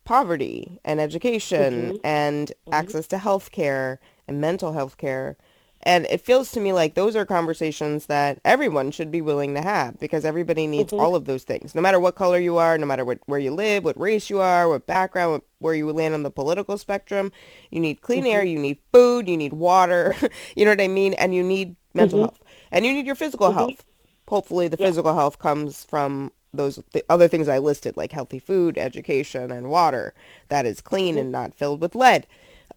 poverty 0.05 0.81
and 0.85 1.00
education 1.00 1.75
mm-hmm. 1.75 1.97
and 2.05 2.49
mm-hmm. 2.49 2.75
access 2.75 3.07
to 3.09 3.19
health 3.19 3.50
care 3.50 4.00
and 4.26 4.41
mental 4.41 4.73
health 4.73 4.97
care. 4.97 5.37
And 5.83 6.07
it 6.07 6.21
feels 6.21 6.50
to 6.53 6.61
me 6.61 6.73
like 6.73 6.95
those 6.95 7.15
are 7.15 7.25
conversations 7.26 8.07
that 8.07 8.41
everyone 8.45 8.91
should 8.91 9.11
be 9.11 9.21
willing 9.21 9.55
to 9.55 9.61
have 9.61 10.00
because 10.00 10.25
everybody 10.25 10.67
needs 10.67 10.93
mm-hmm. 10.93 11.00
all 11.00 11.15
of 11.15 11.26
those 11.26 11.45
things. 11.45 11.75
No 11.75 11.81
matter 11.81 12.00
what 12.00 12.17
color 12.17 12.38
you 12.38 12.57
are, 12.57 12.79
no 12.79 12.87
matter 12.87 13.05
what, 13.05 13.19
where 13.26 13.38
you 13.38 13.53
live, 13.53 13.85
what 13.85 14.00
race 14.00 14.31
you 14.31 14.41
are, 14.41 14.69
what 14.69 14.87
background, 14.87 15.33
what, 15.33 15.43
where 15.59 15.75
you 15.75 15.91
land 15.93 16.15
on 16.15 16.23
the 16.23 16.31
political 16.31 16.79
spectrum, 16.79 17.31
you 17.71 17.79
need 17.79 18.00
clean 18.00 18.26
air, 18.26 18.43
you 18.43 18.59
need 18.59 18.79
food, 18.93 19.29
you 19.29 19.37
need 19.37 19.53
water, 19.53 20.17
you 20.57 20.65
know 20.65 20.73
what 20.73 20.81
I 20.81 20.88
mean? 20.88 21.12
And 21.15 21.35
you 21.35 21.45
need 21.45 21.76
mental 21.95 22.21
health. 22.21 22.41
And 22.73 22.85
you 22.85 22.93
need 22.93 23.07
your 23.07 23.15
physical 23.15 23.53
health. 23.53 23.85
Hopefully 24.29 24.67
the 24.67 24.76
physical 24.76 25.15
health 25.15 25.38
comes 25.38 25.85
from 25.85 26.33
those 26.53 26.83
the 26.93 27.05
other 27.09 27.29
things 27.29 27.49
I 27.49 27.59
listed 27.59 27.97
like 27.97 28.12
healthy 28.12 28.38
food, 28.38 28.79
education, 28.79 29.50
and 29.50 29.69
water 29.69 30.15
that 30.49 30.67
is 30.67 30.81
clean 30.81 31.15
mm-hmm. 31.15 31.23
and 31.23 31.33
not 31.33 31.55
filled 31.55 31.81
with 31.81 31.95
lead, 31.95 32.26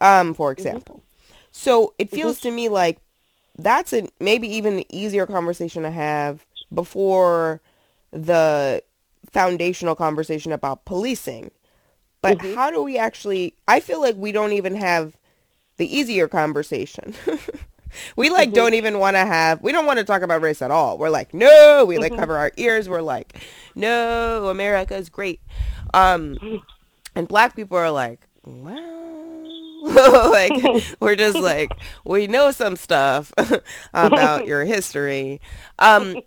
um, 0.02 0.34
for 0.34 0.52
mm-hmm. 0.52 0.60
example. 0.60 1.04
So 1.52 1.94
it 1.98 2.08
mm-hmm. 2.08 2.16
feels 2.16 2.42
to 2.42 2.52
me 2.52 2.70
like 2.70 3.00
that's 3.58 3.94
a 3.94 4.08
maybe 4.20 4.48
even 4.48 4.80
an 4.80 4.94
easier 4.94 5.26
conversation 5.26 5.84
to 5.84 5.92
have 5.92 6.46
before 6.74 7.62
the 8.12 8.84
foundational 9.32 9.96
conversation 9.96 10.52
about 10.52 10.86
policing. 10.86 11.52
But 12.22 12.42
how 12.42 12.70
do 12.70 12.84
we 12.84 12.98
actually 12.98 13.54
I 13.68 13.80
feel 13.80 14.02
like 14.02 14.16
we 14.16 14.32
don't 14.32 14.54
even 14.54 14.76
have 14.76 15.16
the 15.78 15.98
easier 15.98 16.28
conversation. 16.28 17.16
we 18.15 18.29
like 18.29 18.53
don't 18.53 18.74
even 18.74 19.00
want 19.00 19.15
to 19.15 19.25
have 19.25 19.62
we 19.62 19.72
don't 19.72 19.86
want 19.86 20.00
to 20.00 20.05
talk 20.05 20.22
about 20.22 20.41
race 20.41 20.62
at 20.62 20.72
all. 20.72 20.98
We're 20.98 21.10
like, 21.10 21.34
no, 21.34 21.86
we 21.86 21.98
like 21.98 22.15
cover 22.15 22.38
our 22.38 22.51
ears. 22.58 22.89
We're 22.89 23.01
like, 23.01 23.41
no, 23.75 24.50
America 24.50 24.96
is 24.96 25.10
great. 25.10 25.41
Um 25.93 26.38
and 27.15 27.27
black 27.27 27.55
people 27.55 27.77
are 27.77 27.91
like, 27.91 28.27
well, 28.43 29.10
like 30.31 30.51
we're 31.00 31.15
just 31.15 31.38
like 31.38 31.72
we 32.05 32.27
know 32.27 32.51
some 32.51 32.75
stuff 32.75 33.34
about 33.93 34.46
your 34.48 34.65
history. 34.65 35.41
Um 35.77 36.17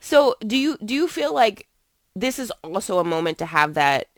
so 0.00 0.36
do 0.46 0.56
you 0.56 0.78
do 0.84 0.94
you 0.94 1.08
feel 1.08 1.34
like 1.34 1.66
this 2.14 2.38
is 2.38 2.50
also 2.64 2.98
a 2.98 3.04
moment 3.04 3.38
to 3.38 3.46
have 3.46 3.74
that 3.74 4.08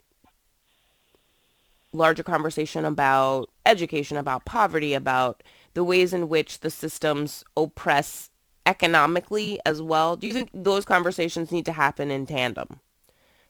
larger 1.93 2.23
conversation 2.23 2.85
about 2.85 3.49
education, 3.65 4.17
about 4.17 4.45
poverty, 4.45 4.93
about 4.93 5.43
the 5.73 5.83
ways 5.83 6.13
in 6.13 6.29
which 6.29 6.59
the 6.59 6.69
systems 6.69 7.43
oppress 7.57 8.29
economically 8.65 9.59
as 9.65 9.81
well? 9.81 10.15
Do 10.15 10.27
you 10.27 10.33
think 10.33 10.49
those 10.53 10.85
conversations 10.85 11.51
need 11.51 11.65
to 11.65 11.73
happen 11.73 12.11
in 12.11 12.25
tandem 12.25 12.79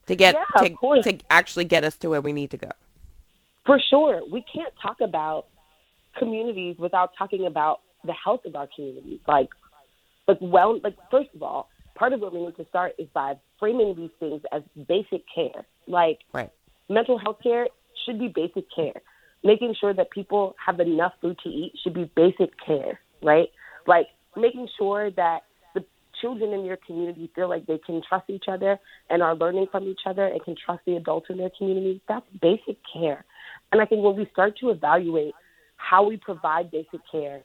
to 0.08 0.16
get 0.16 0.36
Yeah, 0.36 0.44
to, 0.58 0.78
to 1.04 1.20
actually 1.30 1.66
get 1.66 1.84
us 1.84 1.98
to 1.98 2.10
where 2.10 2.22
we 2.22 2.34
need 2.34 2.51
to 2.51 2.58
go? 2.58 2.72
For 3.66 3.80
sure, 3.90 4.22
we 4.32 4.44
can't 4.54 4.74
talk 4.82 5.01
about 5.01 5.46
communities 6.18 6.75
without 6.80 7.12
talking 7.18 7.46
about 7.46 7.82
the 8.04 8.13
health 8.13 8.42
of 8.46 8.56
our 8.56 8.68
communities. 8.75 9.20
Like, 9.28 9.50
like 10.28 10.38
well, 10.42 10.80
like 10.84 10.96
first 11.10 11.30
of 11.36 11.44
all, 11.44 11.70
part 11.96 12.13
of 12.13 12.22
what 12.22 12.34
we 12.34 12.42
need 12.42 12.56
to 12.58 12.66
start 12.68 12.94
is 12.98 13.08
by 13.13 13.36
framing 13.60 13.96
these 13.96 14.10
things 14.20 14.42
as 14.51 14.63
basic 14.88 15.24
care. 15.34 15.66
Like, 15.88 16.20
Right. 16.34 16.51
mental 16.90 17.18
health 17.20 17.38
care 17.44 17.68
should 18.06 18.20
be 18.20 18.28
basic 18.30 18.66
care. 18.75 19.01
Making 19.43 19.75
sure 19.79 19.93
that 19.93 20.12
people 20.12 20.55
have 20.63 20.79
enough 20.79 21.13
food 21.21 21.38
to 21.43 21.50
eat 21.50 21.74
should 21.83 21.93
be 21.93 22.10
basic 22.15 22.51
care, 22.65 23.00
right? 23.24 23.50
Like 23.88 24.07
making 24.36 24.67
sure 24.77 25.10
that 25.12 25.43
the 25.74 25.83
children 26.21 26.53
in 26.53 26.63
your 26.63 26.77
community 26.86 27.31
feel 27.33 27.50
like 27.50 27.65
they 27.65 27.79
can 27.79 28.01
trust 28.07 28.29
each 28.29 28.45
other 28.48 28.79
and 29.10 29.24
are 29.24 29.36
learning 29.36 29.67
from 29.71 29.86
each 29.86 30.01
other 30.05 30.27
and 30.27 30.43
can 30.43 30.55
trust 30.63 30.81
the 30.86 30.95
adults 30.95 31.27
in 31.29 31.38
their 31.38 31.51
community. 31.57 32.01
That's 32.07 32.25
basic 32.41 32.77
care. 32.93 33.25
And 33.71 33.81
I 33.81 33.86
think 33.86 34.03
when 34.03 34.15
we 34.15 34.27
start 34.31 34.57
to 34.60 34.69
evaluate 34.69 35.33
how 35.77 36.07
we 36.07 36.17
provide 36.17 36.69
basic 36.69 37.01
care 37.12 37.41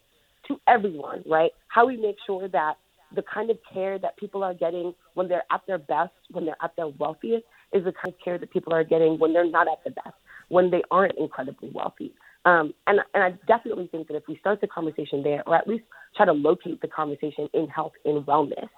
to 0.48 0.60
everyone, 0.68 1.24
right? 1.26 1.52
How 1.68 1.86
we 1.86 1.96
make 1.96 2.16
sure 2.26 2.48
that 2.48 2.74
the 3.14 3.22
kind 3.22 3.50
of 3.50 3.58
care 3.72 3.98
that 3.98 4.16
people 4.16 4.42
are 4.42 4.54
getting 4.54 4.94
when 5.14 5.28
they're 5.28 5.44
at 5.50 5.62
their 5.66 5.78
best, 5.78 6.12
when 6.30 6.44
they're 6.44 6.62
at 6.62 6.74
their 6.76 6.88
wealthiest, 6.88 7.44
is 7.72 7.84
the 7.84 7.92
kind 7.92 8.08
of 8.08 8.14
care 8.22 8.38
that 8.38 8.52
people 8.52 8.74
are 8.74 8.84
getting 8.84 9.18
when 9.18 9.32
they're 9.32 9.48
not 9.48 9.68
at 9.68 9.82
the 9.84 9.90
best, 9.90 10.14
when 10.48 10.70
they 10.70 10.82
aren't 10.90 11.18
incredibly 11.18 11.70
wealthy. 11.72 12.14
Um, 12.44 12.74
and, 12.86 13.00
and 13.12 13.24
I 13.24 13.30
definitely 13.48 13.88
think 13.88 14.06
that 14.08 14.14
if 14.14 14.22
we 14.28 14.38
start 14.38 14.60
the 14.60 14.68
conversation 14.68 15.22
there, 15.22 15.42
or 15.46 15.56
at 15.56 15.66
least 15.66 15.84
try 16.16 16.26
to 16.26 16.32
locate 16.32 16.80
the 16.80 16.88
conversation 16.88 17.48
in 17.52 17.66
health, 17.68 17.92
in 18.04 18.22
wellness, 18.22 18.68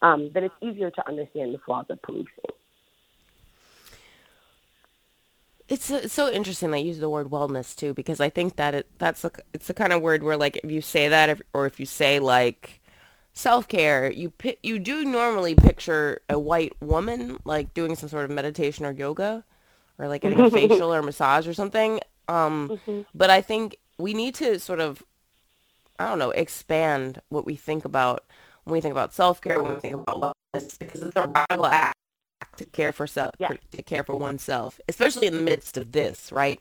um, 0.00 0.30
then 0.32 0.44
it's 0.44 0.54
easier 0.62 0.90
to 0.90 1.08
understand 1.08 1.52
the 1.52 1.58
flaws 1.58 1.86
of 1.90 2.00
policing. 2.02 2.28
It's, 5.68 5.92
so 6.10 6.30
interesting 6.30 6.70
that 6.70 6.78
you 6.78 6.86
use 6.86 6.98
the 6.98 7.10
word 7.10 7.28
wellness 7.28 7.76
too, 7.76 7.92
because 7.92 8.20
I 8.20 8.30
think 8.30 8.56
that 8.56 8.74
it 8.74 8.86
that's 8.96 9.22
a, 9.22 9.30
it's 9.52 9.66
the 9.66 9.74
kind 9.74 9.92
of 9.92 10.00
word 10.00 10.22
where 10.22 10.36
like 10.36 10.58
if 10.64 10.70
you 10.70 10.80
say 10.80 11.08
that 11.08 11.28
if, 11.28 11.42
or 11.52 11.66
if 11.66 11.78
you 11.78 11.84
say 11.84 12.20
like 12.20 12.80
self 13.34 13.68
care, 13.68 14.10
you 14.10 14.32
you 14.62 14.78
do 14.78 15.04
normally 15.04 15.54
picture 15.54 16.22
a 16.30 16.38
white 16.38 16.72
woman 16.80 17.38
like 17.44 17.74
doing 17.74 17.96
some 17.96 18.08
sort 18.08 18.24
of 18.24 18.30
meditation 18.30 18.86
or 18.86 18.92
yoga, 18.92 19.44
or 19.98 20.08
like 20.08 20.22
getting 20.22 20.40
a 20.46 20.50
facial 20.50 20.92
or 20.94 21.02
massage 21.02 21.46
or 21.48 21.54
something. 21.54 22.00
Um, 22.28 22.78
but 23.14 23.30
I 23.30 23.40
think 23.40 23.76
we 23.98 24.14
need 24.14 24.34
to 24.36 24.58
sort 24.60 24.80
of 24.80 25.02
I 25.98 26.08
don't 26.08 26.18
know 26.18 26.30
expand 26.30 27.20
what 27.28 27.44
we 27.44 27.56
think 27.56 27.84
about 27.84 28.24
when 28.64 28.72
we 28.74 28.80
think 28.80 28.92
about 28.92 29.12
self 29.14 29.40
care, 29.40 29.62
when 29.62 29.74
we 29.74 29.80
think 29.80 29.94
about 29.94 30.36
wellness, 30.54 30.78
because 30.78 31.02
it's 31.02 31.16
a 31.16 31.26
radical 31.26 31.66
act 31.66 31.94
to 32.56 32.64
care 32.66 32.92
for 32.92 33.06
self 33.06 33.34
Yeah. 33.38 33.54
to 33.72 33.82
care 33.82 34.04
for 34.04 34.16
oneself 34.16 34.80
especially 34.88 35.26
in 35.26 35.34
the 35.34 35.42
midst 35.42 35.76
of 35.76 35.92
this 35.92 36.30
right 36.32 36.60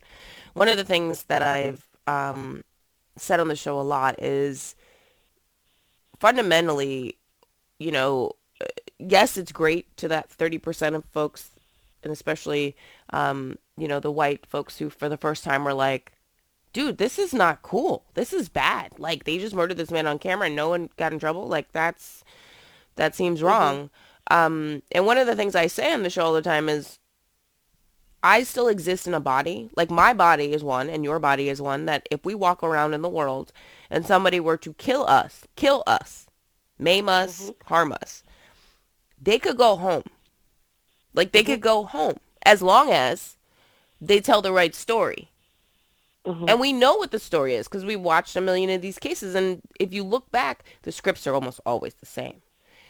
one 0.54 0.68
of 0.68 0.78
the 0.78 0.84
things 0.84 1.24
that 1.24 1.42
i've 1.42 1.88
um, 2.08 2.64
said 3.18 3.40
on 3.40 3.48
the 3.48 3.56
show 3.56 3.80
a 3.80 3.82
lot 3.82 4.22
is 4.22 4.76
fundamentally 6.20 7.18
you 7.80 7.92
know 7.92 8.32
uh, 8.62 8.66
yes 9.00 9.38
it's 9.38 9.52
great 9.52 9.96
to 9.98 10.08
that 10.08 10.30
30% 10.30 10.96
of 10.96 11.06
folks 11.06 11.52
and 12.04 12.12
especially 12.12 12.76
um, 13.12 13.58
you 13.78 13.88
know 13.88 14.00
the 14.00 14.12
white 14.12 14.46
folks 14.46 14.78
who 14.78 14.90
for 14.90 15.10
the 15.10 15.18
first 15.18 15.44
time 15.44 15.64
were 15.64 15.74
like 15.74 16.14
dude 16.74 16.98
this 16.98 17.18
is 17.18 17.34
not 17.34 17.62
cool 17.62 18.06
this 18.14 18.34
is 18.34 18.50
bad 18.50 18.92
like 18.98 19.24
they 19.24 19.38
just 19.38 19.56
murdered 19.56 19.78
this 19.78 19.92
man 19.92 20.06
on 20.06 20.20
camera 20.20 20.48
and 20.48 20.56
no 20.56 20.70
one 20.70 20.90
got 20.98 21.14
in 21.14 21.20
trouble 21.20 21.48
like 21.48 21.72
that's 21.72 22.24
that 22.98 23.16
seems 23.16 23.42
wrong. 23.42 23.90
Um, 24.30 24.84
and 24.92 25.06
one 25.06 25.18
of 25.18 25.26
the 25.26 25.36
things 25.36 25.56
I 25.56 25.68
say 25.68 25.94
on 25.94 26.04
the 26.04 26.10
show 26.10 26.26
all 26.26 26.34
the 26.34 26.42
time 26.42 26.68
is 26.68 27.00
I 28.22 28.44
still 28.44 28.68
exist 28.68 29.08
in 29.08 29.14
a 29.14 29.22
body. 29.22 29.70
Like 29.78 29.90
my 29.90 30.14
body 30.14 30.52
is 30.52 30.64
one 30.64 30.90
and 30.90 31.06
your 31.06 31.20
body 31.20 31.48
is 31.48 31.62
one 31.62 31.86
that 31.86 32.08
if 32.12 32.26
we 32.26 32.36
walk 32.36 32.62
around 32.62 32.94
in 32.94 33.02
the 33.02 33.10
world 33.10 33.54
and 33.90 34.06
somebody 34.06 34.40
were 34.42 34.58
to 34.58 34.74
kill 34.74 35.08
us, 35.08 35.46
kill 35.56 35.84
us, 35.88 36.28
maim 36.78 37.08
us, 37.08 37.52
harm 37.66 37.94
us, 37.94 38.24
they 39.22 39.40
could 39.40 39.58
go 39.58 39.78
home. 39.78 40.04
Like 41.18 41.32
they 41.32 41.44
could 41.44 41.62
go 41.62 41.84
home 41.84 42.18
as 42.44 42.62
long 42.62 42.92
as 42.92 43.36
they 44.00 44.22
tell 44.22 44.42
the 44.42 44.54
right 44.54 44.76
story. 44.76 45.32
And 46.50 46.60
we 46.60 46.74
know 46.74 46.98
what 46.98 47.12
the 47.12 47.20
story 47.20 47.56
is 47.56 47.68
because 47.68 47.86
we 47.86 47.96
watched 47.96 48.36
a 48.36 48.42
million 48.42 48.70
of 48.70 48.82
these 48.82 49.00
cases. 49.00 49.34
And 49.34 49.62
if 49.80 49.94
you 49.94 50.04
look 50.04 50.30
back, 50.30 50.64
the 50.82 50.92
scripts 50.92 51.26
are 51.26 51.34
almost 51.34 51.62
always 51.66 51.94
the 51.96 52.06
same. 52.06 52.42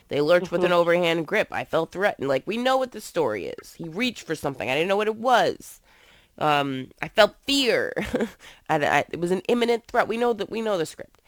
They 0.09 0.21
lurch 0.21 0.51
with 0.51 0.63
an 0.63 0.71
overhand 0.71 1.27
grip. 1.27 1.47
I 1.51 1.63
felt 1.63 1.91
threatened. 1.91 2.27
Like 2.27 2.47
we 2.47 2.57
know 2.57 2.77
what 2.77 2.93
the 2.93 3.01
story 3.01 3.45
is. 3.45 3.75
He 3.75 3.87
reached 3.87 4.25
for 4.25 4.35
something. 4.35 4.69
I 4.69 4.73
didn't 4.73 4.87
know 4.87 4.97
what 4.97 5.07
it 5.07 5.17
was. 5.17 5.79
Um, 6.39 6.89
I 7.01 7.09
felt 7.09 7.35
fear. 7.45 7.93
and 8.69 8.83
I, 8.83 9.05
it 9.11 9.19
was 9.19 9.31
an 9.31 9.41
imminent 9.47 9.85
threat. 9.87 10.07
We 10.07 10.17
know 10.17 10.33
that 10.33 10.49
we 10.49 10.61
know 10.61 10.77
the 10.77 10.85
script. 10.85 11.21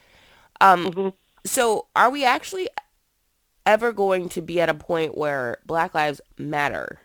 Um, 0.61 1.13
so 1.45 1.85
are 1.95 2.09
we 2.09 2.25
actually 2.25 2.69
ever 3.65 3.91
going 3.91 4.29
to 4.29 4.41
be 4.41 4.59
at 4.61 4.69
a 4.69 4.73
point 4.73 5.17
where 5.17 5.57
Black 5.65 5.93
Lives 5.93 6.21
Matter? 6.37 6.99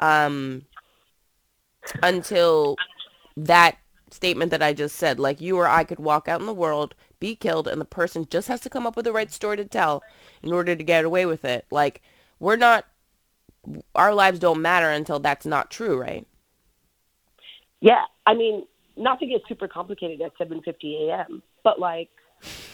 Um, 0.00 0.66
until 2.02 2.76
that 3.36 3.78
statement 4.10 4.50
that 4.50 4.62
I 4.62 4.72
just 4.72 4.96
said, 4.96 5.18
like 5.18 5.40
you 5.40 5.56
or 5.56 5.68
I 5.68 5.84
could 5.84 5.98
walk 5.98 6.28
out 6.28 6.40
in 6.40 6.46
the 6.46 6.54
world, 6.54 6.94
be 7.20 7.34
killed, 7.34 7.68
and 7.68 7.80
the 7.80 7.86
person 7.86 8.26
just 8.28 8.48
has 8.48 8.60
to 8.60 8.70
come 8.70 8.86
up 8.86 8.96
with 8.96 9.04
the 9.04 9.12
right 9.12 9.32
story 9.32 9.56
to 9.56 9.64
tell 9.64 10.02
in 10.42 10.52
order 10.52 10.76
to 10.76 10.84
get 10.84 11.04
away 11.04 11.26
with 11.26 11.44
it. 11.44 11.66
Like 11.70 12.02
we're 12.38 12.56
not, 12.56 12.86
our 13.94 14.14
lives 14.14 14.38
don't 14.38 14.62
matter 14.62 14.90
until 14.90 15.18
that's 15.18 15.46
not 15.46 15.70
true, 15.70 15.98
right? 15.98 16.26
Yeah, 17.80 18.04
I 18.26 18.34
mean, 18.34 18.64
not 18.96 19.18
to 19.20 19.26
get 19.26 19.42
super 19.48 19.68
complicated 19.68 20.20
at 20.22 20.36
7:50 20.38 21.08
a.m., 21.08 21.42
but 21.62 21.78
like 21.78 22.10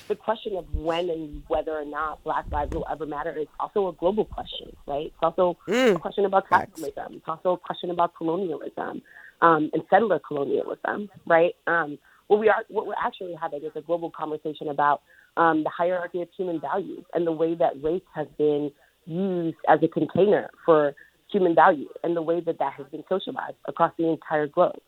the 0.08 0.16
question 0.16 0.56
of 0.56 0.66
when 0.74 1.08
and 1.08 1.42
whether 1.48 1.72
or 1.72 1.84
not 1.84 2.22
Black 2.24 2.44
lives 2.50 2.74
will 2.74 2.86
ever 2.90 3.06
matter 3.06 3.36
is 3.36 3.46
also 3.58 3.88
a 3.88 3.92
global 3.92 4.24
question, 4.24 4.74
right? 4.86 5.06
It's 5.06 5.22
also 5.22 5.56
mm. 5.66 5.96
a 5.96 5.98
question 5.98 6.24
about 6.24 6.48
capitalism. 6.48 7.14
It's 7.14 7.28
also 7.28 7.52
a 7.52 7.58
question 7.58 7.90
about 7.90 8.14
colonialism 8.14 9.02
um, 9.40 9.70
and 9.72 9.82
settler 9.90 10.18
colonialism, 10.18 11.08
right? 11.26 11.54
Um, 11.66 11.98
what 12.26 12.40
we 12.40 12.48
are, 12.48 12.64
what 12.68 12.86
we're 12.86 12.94
actually 13.02 13.34
having 13.40 13.62
is 13.62 13.72
a 13.74 13.80
global 13.80 14.10
conversation 14.10 14.68
about 14.68 15.02
um, 15.36 15.64
the 15.64 15.70
hierarchy 15.70 16.22
of 16.22 16.28
human 16.36 16.60
values 16.60 17.04
and 17.14 17.26
the 17.26 17.32
way 17.32 17.54
that 17.54 17.82
race 17.82 18.02
has 18.14 18.26
been 18.38 18.70
used 19.06 19.56
as 19.68 19.80
a 19.82 19.88
container 19.88 20.50
for 20.64 20.94
human 21.30 21.54
value 21.54 21.88
and 22.04 22.16
the 22.16 22.22
way 22.22 22.40
that 22.40 22.58
that 22.58 22.72
has 22.74 22.86
been 22.92 23.02
socialized 23.08 23.56
across 23.66 23.92
the 23.98 24.06
entire 24.06 24.46
globe. 24.46 24.80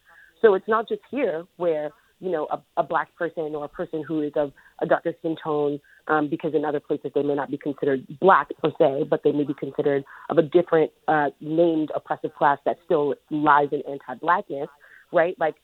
So 0.43 0.54
it's 0.54 0.69
not 0.69 0.88
just 0.88 1.00
here 1.11 1.47
where 1.57 1.90
you 2.25 2.31
know 2.31 2.49
a, 2.50 2.62
a 2.78 2.83
black 2.83 3.14
person 3.16 3.54
or 3.54 3.66
a 3.66 3.69
person 3.69 4.02
who 4.07 4.23
is 4.23 4.33
of 4.35 4.52
a 4.81 4.87
darker 4.87 5.12
skin 5.19 5.37
tone, 5.43 5.78
um, 6.09 6.28
because 6.28 6.54
in 6.54 6.64
other 6.64 6.81
places 6.81 7.11
they 7.14 7.23
may 7.23 7.35
not 7.35 7.50
be 7.50 7.59
considered 7.59 8.07
black 8.19 8.49
per 8.62 8.71
se, 8.78 9.04
but 9.11 9.23
they 9.23 9.33
may 9.33 9.45
be 9.45 9.54
considered 9.54 10.04
of 10.31 10.38
a 10.38 10.43
different 10.43 10.90
uh, 11.07 11.28
named 11.40 11.90
oppressive 11.95 12.35
class 12.35 12.59
that 12.64 12.78
still 12.87 13.14
lies 13.31 13.69
in 13.73 13.83
anti-blackness, 13.90 14.69
right? 15.12 15.37
Like 15.38 15.57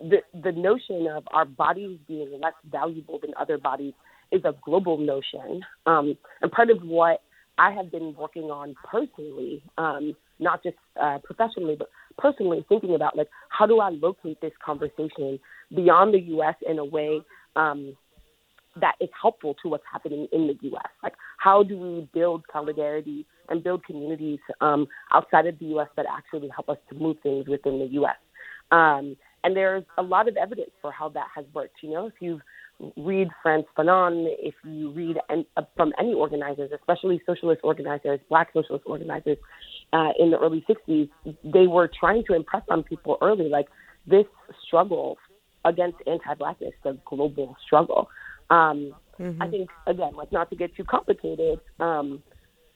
the 0.00 0.18
the 0.42 0.52
notion 0.52 1.06
of 1.06 1.22
our 1.32 1.44
bodies 1.44 1.98
being 2.08 2.40
less 2.42 2.54
valuable 2.70 3.20
than 3.20 3.30
other 3.38 3.56
bodies 3.56 3.94
is 4.32 4.42
a 4.44 4.54
global 4.64 4.98
notion, 4.98 5.62
um, 5.86 6.16
and 6.42 6.50
part 6.50 6.70
of 6.70 6.82
what 6.82 7.22
I 7.58 7.70
have 7.72 7.92
been 7.92 8.14
working 8.16 8.44
on 8.44 8.74
personally, 8.90 9.62
um, 9.78 10.16
not 10.38 10.62
just 10.62 10.76
uh, 11.00 11.18
professionally, 11.22 11.76
but 11.78 11.88
personally 12.18 12.64
thinking 12.68 12.94
about 12.94 13.16
like 13.16 13.28
how 13.48 13.66
do 13.66 13.80
I 13.80 13.90
locate 13.90 14.40
this 14.40 14.52
conversation 14.64 15.38
beyond 15.74 16.14
the 16.14 16.20
U.S. 16.20 16.54
in 16.68 16.78
a 16.78 16.84
way 16.84 17.20
um, 17.56 17.96
that 18.80 18.94
is 19.00 19.08
helpful 19.20 19.54
to 19.62 19.68
what's 19.68 19.84
happening 19.90 20.28
in 20.32 20.46
the 20.46 20.56
U.S. 20.68 20.88
Like 21.02 21.14
how 21.38 21.62
do 21.62 21.78
we 21.78 22.08
build 22.12 22.44
solidarity 22.52 23.26
and 23.48 23.62
build 23.62 23.84
communities 23.84 24.38
um, 24.60 24.86
outside 25.12 25.46
of 25.46 25.58
the 25.58 25.66
U.S. 25.66 25.88
that 25.96 26.06
actually 26.10 26.48
help 26.48 26.68
us 26.68 26.78
to 26.88 26.94
move 26.94 27.16
things 27.22 27.48
within 27.48 27.78
the 27.78 27.86
U.S. 27.86 28.16
Um, 28.70 29.16
and 29.42 29.56
there's 29.56 29.84
a 29.98 30.02
lot 30.02 30.28
of 30.28 30.36
evidence 30.36 30.70
for 30.80 30.92
how 30.92 31.08
that 31.10 31.26
has 31.34 31.44
worked. 31.54 31.76
You 31.82 31.90
know, 31.90 32.06
if 32.06 32.14
you 32.20 32.40
read 32.96 33.28
Frantz 33.42 33.68
Fanon, 33.76 34.26
if 34.38 34.54
you 34.64 34.90
read 34.90 35.16
uh, 35.28 35.62
from 35.76 35.92
any 35.98 36.14
organizers, 36.14 36.70
especially 36.72 37.20
socialist 37.26 37.60
organizers, 37.64 38.20
black 38.28 38.48
socialist 38.52 38.84
organizers 38.86 39.38
uh, 39.92 40.10
in 40.18 40.30
the 40.30 40.38
early 40.38 40.64
60s, 40.68 41.08
they 41.44 41.66
were 41.66 41.90
trying 41.98 42.24
to 42.26 42.34
impress 42.34 42.62
on 42.68 42.82
people 42.82 43.18
early, 43.20 43.48
like 43.48 43.66
this 44.06 44.26
struggle 44.66 45.18
against 45.64 45.98
anti-blackness, 46.06 46.72
the 46.82 46.98
global 47.04 47.56
struggle. 47.64 48.08
Um, 48.50 48.94
mm-hmm. 49.18 49.40
I 49.42 49.48
think 49.48 49.70
again, 49.86 50.14
like 50.14 50.32
not 50.32 50.50
to 50.50 50.56
get 50.56 50.74
too 50.74 50.84
complicated, 50.84 51.60
um, 51.78 52.22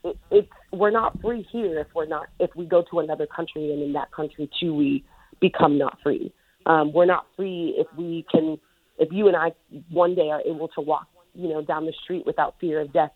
it, 0.05 0.17
it's 0.31 0.49
we're 0.73 0.91
not 0.91 1.21
free 1.21 1.47
here 1.51 1.81
if 1.81 1.89
we're 1.95 2.07
not 2.07 2.29
if 2.39 2.51
we 2.57 2.67
go 2.67 2.85
to 2.91 3.01
another 3.01 3.27
country 3.27 3.73
and 3.73 3.83
in 3.83 3.93
that 3.95 4.13
country 4.13 4.49
too 4.61 4.75
we 4.75 5.05
become 5.41 5.79
not 5.79 5.99
free. 6.03 6.33
Um, 6.67 6.93
we're 6.93 7.07
not 7.07 7.27
free 7.37 7.75
if 7.77 7.87
we 7.97 8.25
can 8.31 8.59
if 8.99 9.09
you 9.13 9.27
and 9.29 9.37
I 9.37 9.53
one 9.91 10.15
day 10.15 10.31
are 10.31 10.43
able 10.43 10.69
to 10.69 10.81
walk 10.81 11.09
you 11.35 11.49
know 11.49 11.63
down 11.63 11.87
the 11.87 11.95
street 12.05 12.25
without 12.27 12.57
fear 12.61 12.81
of 12.81 12.93
death 12.93 13.11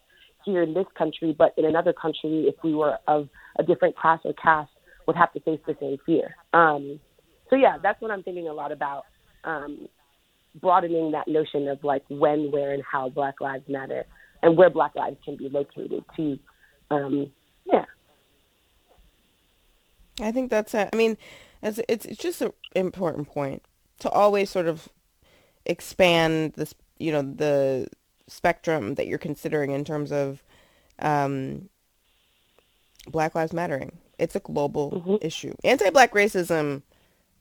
here 0.44 0.62
in 0.62 0.72
this 0.72 0.86
country, 0.96 1.34
but 1.36 1.52
in 1.56 1.64
another 1.64 1.92
country, 1.92 2.46
if 2.48 2.54
we 2.62 2.74
were 2.74 2.96
of 3.06 3.28
a 3.58 3.62
different 3.62 3.96
class 3.96 4.20
or 4.24 4.32
caste, 4.34 4.70
would 5.06 5.16
have 5.16 5.32
to 5.32 5.40
face 5.40 5.60
the 5.66 5.76
same 5.80 5.98
fear. 6.06 6.34
Um, 6.52 7.00
so 7.50 7.56
yeah, 7.56 7.76
that's 7.82 8.00
what 8.00 8.10
I'm 8.10 8.22
thinking 8.22 8.48
a 8.48 8.52
lot 8.52 8.72
about. 8.72 9.04
Um, 9.44 9.88
broadening 10.60 11.12
that 11.12 11.28
notion 11.28 11.68
of 11.68 11.84
like 11.84 12.02
when, 12.08 12.50
where, 12.50 12.72
and 12.72 12.82
how 12.82 13.08
Black 13.08 13.40
Lives 13.40 13.68
Matter 13.68 14.04
and 14.42 14.56
where 14.56 14.70
Black 14.70 14.94
lives 14.94 15.16
can 15.24 15.36
be 15.36 15.48
located 15.48 16.04
to, 16.16 16.38
um, 16.90 17.30
yeah. 17.64 17.84
I 20.20 20.32
think 20.32 20.50
that's 20.50 20.74
it. 20.74 20.88
I 20.92 20.96
mean, 20.96 21.16
it's 21.62 21.80
it's, 21.88 22.04
it's 22.06 22.20
just 22.20 22.42
an 22.42 22.52
important 22.74 23.28
point 23.28 23.62
to 24.00 24.10
always 24.10 24.50
sort 24.50 24.66
of 24.66 24.88
expand 25.64 26.54
this, 26.54 26.74
you 26.98 27.12
know, 27.12 27.22
the 27.22 27.88
spectrum 28.26 28.94
that 28.94 29.06
you're 29.06 29.18
considering 29.18 29.70
in 29.70 29.84
terms 29.84 30.10
of 30.10 30.42
um, 30.98 31.68
Black 33.06 33.34
Lives 33.34 33.52
Mattering. 33.52 33.98
It's 34.18 34.34
a 34.34 34.40
global 34.40 34.90
mm-hmm. 34.90 35.16
issue. 35.26 35.54
Anti-black 35.62 36.12
racism, 36.12 36.82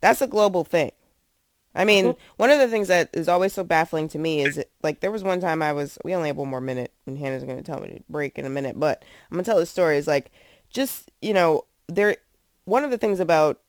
that's 0.02 0.22
a 0.22 0.28
global 0.28 0.64
thing. 0.64 0.92
I 1.78 1.86
mean, 1.86 2.06
mm-hmm. 2.06 2.20
one 2.38 2.50
of 2.50 2.58
the 2.58 2.68
things 2.68 2.88
that 2.88 3.12
is 3.13 3.30
always 3.30 3.54
so 3.54 3.63
baffling 3.63 4.08
to 4.10 4.18
me 4.18 4.42
is 4.42 4.62
like 4.82 5.00
there 5.00 5.12
was 5.12 5.24
one 5.24 5.40
time 5.40 5.62
I 5.62 5.74
was 5.74 6.00
we 6.04 6.16
only 6.16 6.30
have 6.30 6.38
one 6.38 6.50
more 6.50 6.60
minute 6.60 6.92
and 7.06 7.20
Hannah's 7.20 7.44
going 7.44 7.58
to 7.58 7.63
tell 7.63 7.80
me 7.80 7.90
to 7.90 8.04
break 8.10 8.40
in 8.40 8.46
a 8.46 8.50
minute, 8.50 8.80
but 8.80 9.04
I'm 9.30 9.36
going 9.36 9.46
to 9.46 9.52
tell 9.52 9.60
the 9.60 9.66
story 9.68 9.98
is 9.98 10.08
like 10.08 10.32
just, 10.72 11.12
you 11.22 11.34
know, 11.34 11.66
there 11.88 12.18
one 12.66 12.84
of 12.84 12.90
the 12.90 12.98
things 12.98 13.20
about 13.20 13.62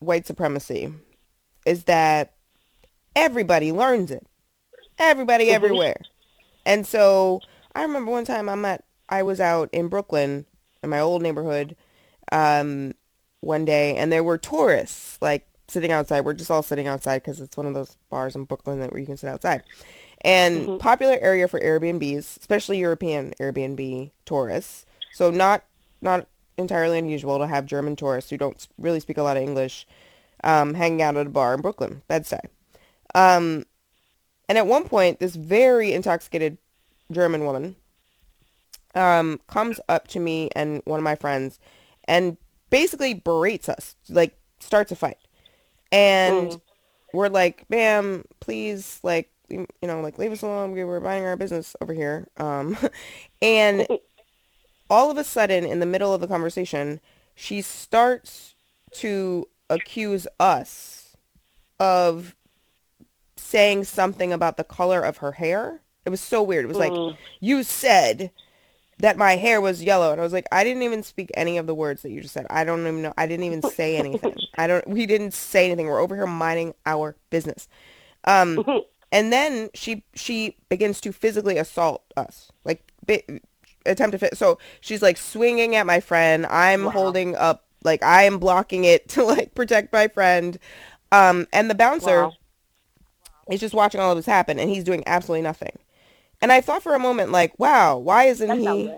white 0.00 0.26
supremacy 0.26 0.92
is 1.64 1.84
that 1.84 2.34
everybody 3.16 3.72
learns 3.72 4.10
it. 4.10 4.26
Everybody 4.98 5.46
mm-hmm. 5.46 5.54
everywhere. 5.54 6.00
And 6.66 6.86
so 6.86 7.40
I 7.74 7.82
remember 7.82 8.10
one 8.10 8.26
time 8.26 8.50
I'm 8.50 8.64
at 8.66 8.84
I 9.08 9.22
was 9.22 9.40
out 9.40 9.70
in 9.72 9.88
Brooklyn 9.88 10.44
in 10.82 10.90
my 10.90 11.00
old 11.00 11.22
neighborhood 11.22 11.74
um 12.32 12.92
one 13.40 13.64
day 13.64 13.96
and 13.96 14.12
there 14.12 14.24
were 14.24 14.36
tourists 14.36 15.16
like 15.22 15.48
sitting 15.68 15.92
outside. 15.92 16.22
We're 16.22 16.34
just 16.34 16.50
all 16.50 16.62
sitting 16.62 16.86
outside 16.86 17.22
because 17.22 17.40
it's 17.40 17.56
one 17.56 17.66
of 17.66 17.74
those 17.74 17.96
bars 18.10 18.34
in 18.36 18.44
Brooklyn 18.44 18.80
that 18.80 18.92
where 18.92 19.00
you 19.00 19.06
can 19.06 19.16
sit 19.16 19.28
outside. 19.28 19.62
And 20.22 20.60
mm-hmm. 20.60 20.78
popular 20.78 21.18
area 21.20 21.48
for 21.48 21.60
Airbnbs, 21.60 22.38
especially 22.38 22.78
European 22.78 23.34
Airbnb 23.40 24.10
tourists. 24.24 24.86
So 25.12 25.30
not 25.30 25.64
not 26.00 26.26
entirely 26.56 26.98
unusual 26.98 27.38
to 27.38 27.46
have 27.46 27.66
German 27.66 27.96
tourists 27.96 28.30
who 28.30 28.36
don't 28.36 28.66
really 28.78 29.00
speak 29.00 29.18
a 29.18 29.22
lot 29.22 29.36
of 29.36 29.42
English 29.42 29.86
um, 30.44 30.74
hanging 30.74 31.02
out 31.02 31.16
at 31.16 31.26
a 31.26 31.30
bar 31.30 31.54
in 31.54 31.60
Brooklyn, 31.60 32.02
Bed-Stuy. 32.08 32.40
Um, 33.14 33.66
and 34.48 34.56
at 34.56 34.66
one 34.66 34.84
point, 34.84 35.18
this 35.18 35.36
very 35.36 35.92
intoxicated 35.92 36.58
German 37.10 37.44
woman 37.44 37.76
um, 38.94 39.40
comes 39.48 39.80
up 39.88 40.08
to 40.08 40.20
me 40.20 40.50
and 40.54 40.82
one 40.84 40.98
of 40.98 41.04
my 41.04 41.14
friends 41.14 41.58
and 42.04 42.36
basically 42.70 43.14
berates 43.14 43.68
us, 43.68 43.96
like 44.08 44.38
starts 44.60 44.92
a 44.92 44.96
fight 44.96 45.18
and 45.96 46.48
mm. 46.50 46.60
we're 47.12 47.28
like, 47.28 47.66
"Bam, 47.68 48.24
please, 48.40 49.00
like, 49.02 49.30
you 49.48 49.66
know, 49.82 50.00
like 50.00 50.18
leave 50.18 50.32
us 50.32 50.42
alone. 50.42 50.72
We 50.72 50.84
were 50.84 51.00
buying 51.00 51.24
our 51.24 51.36
business 51.36 51.74
over 51.80 51.92
here." 51.92 52.28
Um, 52.36 52.76
and 53.42 53.86
all 54.90 55.10
of 55.10 55.16
a 55.16 55.24
sudden, 55.24 55.64
in 55.64 55.80
the 55.80 55.86
middle 55.86 56.12
of 56.12 56.20
the 56.20 56.28
conversation, 56.28 57.00
she 57.34 57.62
starts 57.62 58.54
to 58.92 59.48
accuse 59.70 60.26
us 60.38 61.16
of 61.80 62.36
saying 63.36 63.84
something 63.84 64.32
about 64.32 64.56
the 64.56 64.64
color 64.64 65.00
of 65.00 65.18
her 65.18 65.32
hair. 65.32 65.80
It 66.04 66.10
was 66.10 66.20
so 66.20 66.42
weird. 66.42 66.64
It 66.64 66.68
was 66.68 66.76
mm. 66.76 67.08
like, 67.08 67.18
you 67.40 67.62
said 67.62 68.30
that 68.98 69.16
my 69.16 69.36
hair 69.36 69.60
was 69.60 69.82
yellow 69.82 70.10
and 70.12 70.20
I 70.20 70.24
was 70.24 70.32
like 70.32 70.46
I 70.50 70.64
didn't 70.64 70.82
even 70.82 71.02
speak 71.02 71.30
any 71.34 71.58
of 71.58 71.66
the 71.66 71.74
words 71.74 72.02
that 72.02 72.10
you 72.10 72.22
just 72.22 72.34
said. 72.34 72.46
I 72.48 72.64
don't 72.64 72.80
even 72.80 73.02
know 73.02 73.14
I 73.16 73.26
didn't 73.26 73.44
even 73.44 73.62
say 73.70 73.96
anything. 73.96 74.36
I 74.56 74.66
don't 74.66 74.86
we 74.86 75.06
didn't 75.06 75.34
say 75.34 75.66
anything. 75.66 75.86
We're 75.86 76.00
over 76.00 76.16
here 76.16 76.26
minding 76.26 76.74
our 76.86 77.16
business. 77.30 77.68
Um 78.24 78.64
and 79.12 79.32
then 79.32 79.70
she 79.74 80.04
she 80.14 80.56
begins 80.68 81.00
to 81.02 81.12
physically 81.12 81.58
assault 81.58 82.02
us. 82.16 82.50
Like 82.64 82.90
bi- 83.06 83.40
attempt 83.84 84.12
to 84.12 84.18
fit. 84.18 84.36
So 84.36 84.58
she's 84.80 85.02
like 85.02 85.16
swinging 85.16 85.76
at 85.76 85.86
my 85.86 86.00
friend. 86.00 86.46
I'm 86.46 86.84
wow. 86.84 86.90
holding 86.90 87.36
up 87.36 87.64
like 87.84 88.02
I 88.02 88.24
am 88.24 88.38
blocking 88.38 88.84
it 88.84 89.08
to 89.10 89.24
like 89.24 89.54
protect 89.54 89.92
my 89.92 90.08
friend. 90.08 90.58
Um 91.12 91.46
and 91.52 91.68
the 91.68 91.74
bouncer 91.74 92.24
wow. 92.24 92.32
is 93.50 93.60
just 93.60 93.74
watching 93.74 94.00
all 94.00 94.12
of 94.12 94.16
this 94.16 94.26
happen 94.26 94.58
and 94.58 94.70
he's 94.70 94.84
doing 94.84 95.02
absolutely 95.06 95.42
nothing. 95.42 95.78
And 96.40 96.52
I 96.52 96.60
thought 96.60 96.82
for 96.82 96.94
a 96.94 96.98
moment, 96.98 97.32
like, 97.32 97.58
wow, 97.58 97.96
why 97.96 98.24
isn't 98.24 98.48
That's 98.48 98.60
he 98.60 98.94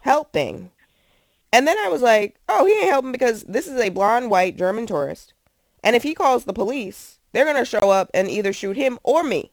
helping? 0.00 0.70
And 1.52 1.66
then 1.66 1.78
I 1.78 1.88
was 1.88 2.02
like, 2.02 2.36
oh, 2.48 2.66
he 2.66 2.72
ain't 2.72 2.90
helping 2.90 3.12
because 3.12 3.44
this 3.44 3.66
is 3.66 3.80
a 3.80 3.88
blonde, 3.88 4.30
white 4.30 4.56
German 4.56 4.86
tourist. 4.86 5.34
And 5.82 5.96
if 5.96 6.02
he 6.02 6.14
calls 6.14 6.44
the 6.44 6.52
police, 6.52 7.18
they're 7.32 7.44
going 7.44 7.56
to 7.56 7.64
show 7.64 7.90
up 7.90 8.10
and 8.14 8.28
either 8.28 8.52
shoot 8.52 8.76
him 8.76 8.98
or 9.02 9.22
me 9.22 9.52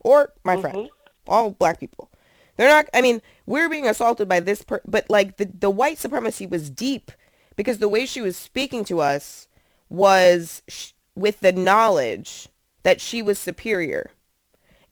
or 0.00 0.32
my 0.44 0.54
mm-hmm. 0.54 0.62
friend. 0.62 0.88
all 1.26 1.50
black 1.50 1.80
people. 1.80 2.10
They're 2.56 2.68
not, 2.68 2.86
I 2.94 3.02
mean, 3.02 3.20
we're 3.44 3.68
being 3.68 3.86
assaulted 3.86 4.28
by 4.28 4.40
this, 4.40 4.62
per, 4.62 4.80
but 4.86 5.10
like 5.10 5.36
the, 5.36 5.44
the 5.46 5.70
white 5.70 5.98
supremacy 5.98 6.46
was 6.46 6.70
deep 6.70 7.10
because 7.54 7.78
the 7.78 7.88
way 7.88 8.06
she 8.06 8.20
was 8.20 8.36
speaking 8.36 8.84
to 8.86 9.00
us 9.00 9.48
was 9.88 10.62
sh- 10.68 10.92
with 11.14 11.40
the 11.40 11.52
knowledge 11.52 12.48
that 12.82 13.00
she 13.00 13.20
was 13.20 13.38
superior. 13.38 14.10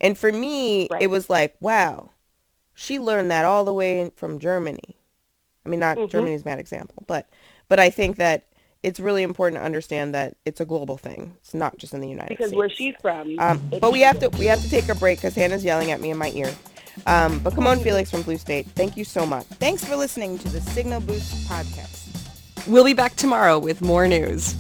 And 0.00 0.18
for 0.18 0.32
me, 0.32 0.88
right. 0.90 1.02
it 1.02 1.06
was 1.08 1.30
like, 1.30 1.56
wow, 1.60 2.10
she 2.74 2.98
learned 2.98 3.30
that 3.30 3.44
all 3.44 3.64
the 3.64 3.72
way 3.72 4.10
from 4.16 4.38
Germany. 4.38 4.96
I 5.64 5.68
mean, 5.68 5.80
not 5.80 5.96
mm-hmm. 5.96 6.08
Germany's 6.08 6.42
a 6.42 6.44
bad 6.44 6.58
example, 6.58 7.04
but 7.06 7.28
but 7.68 7.80
I 7.80 7.90
think 7.90 8.16
that 8.16 8.46
it's 8.82 9.00
really 9.00 9.22
important 9.22 9.60
to 9.60 9.64
understand 9.64 10.14
that 10.14 10.36
it's 10.44 10.60
a 10.60 10.66
global 10.66 10.98
thing. 10.98 11.34
It's 11.38 11.54
not 11.54 11.78
just 11.78 11.94
in 11.94 12.00
the 12.00 12.08
United 12.08 12.28
because 12.28 12.50
States. 12.50 12.50
Because 12.50 12.58
where 12.58 12.68
she's 12.68 12.94
from. 13.00 13.38
Um, 13.38 13.62
but 13.80 13.92
we 13.92 14.00
have 14.00 14.18
to 14.18 14.28
we 14.30 14.46
have 14.46 14.60
to 14.60 14.68
take 14.68 14.88
a 14.88 14.94
break 14.94 15.18
because 15.18 15.34
Hannah's 15.34 15.64
yelling 15.64 15.90
at 15.90 16.00
me 16.00 16.10
in 16.10 16.18
my 16.18 16.30
ear. 16.34 16.54
Um, 17.06 17.38
but 17.40 17.54
Kimon, 17.54 17.82
Felix 17.82 18.10
from 18.10 18.22
Blue 18.22 18.36
State. 18.36 18.66
Thank 18.66 18.96
you 18.96 19.04
so 19.04 19.26
much. 19.26 19.46
Thanks 19.46 19.84
for 19.84 19.96
listening 19.96 20.38
to 20.38 20.48
the 20.48 20.60
Signal 20.60 21.00
Boost 21.00 21.48
podcast. 21.48 22.02
We'll 22.66 22.84
be 22.84 22.94
back 22.94 23.16
tomorrow 23.16 23.58
with 23.58 23.82
more 23.82 24.06
news. 24.06 24.54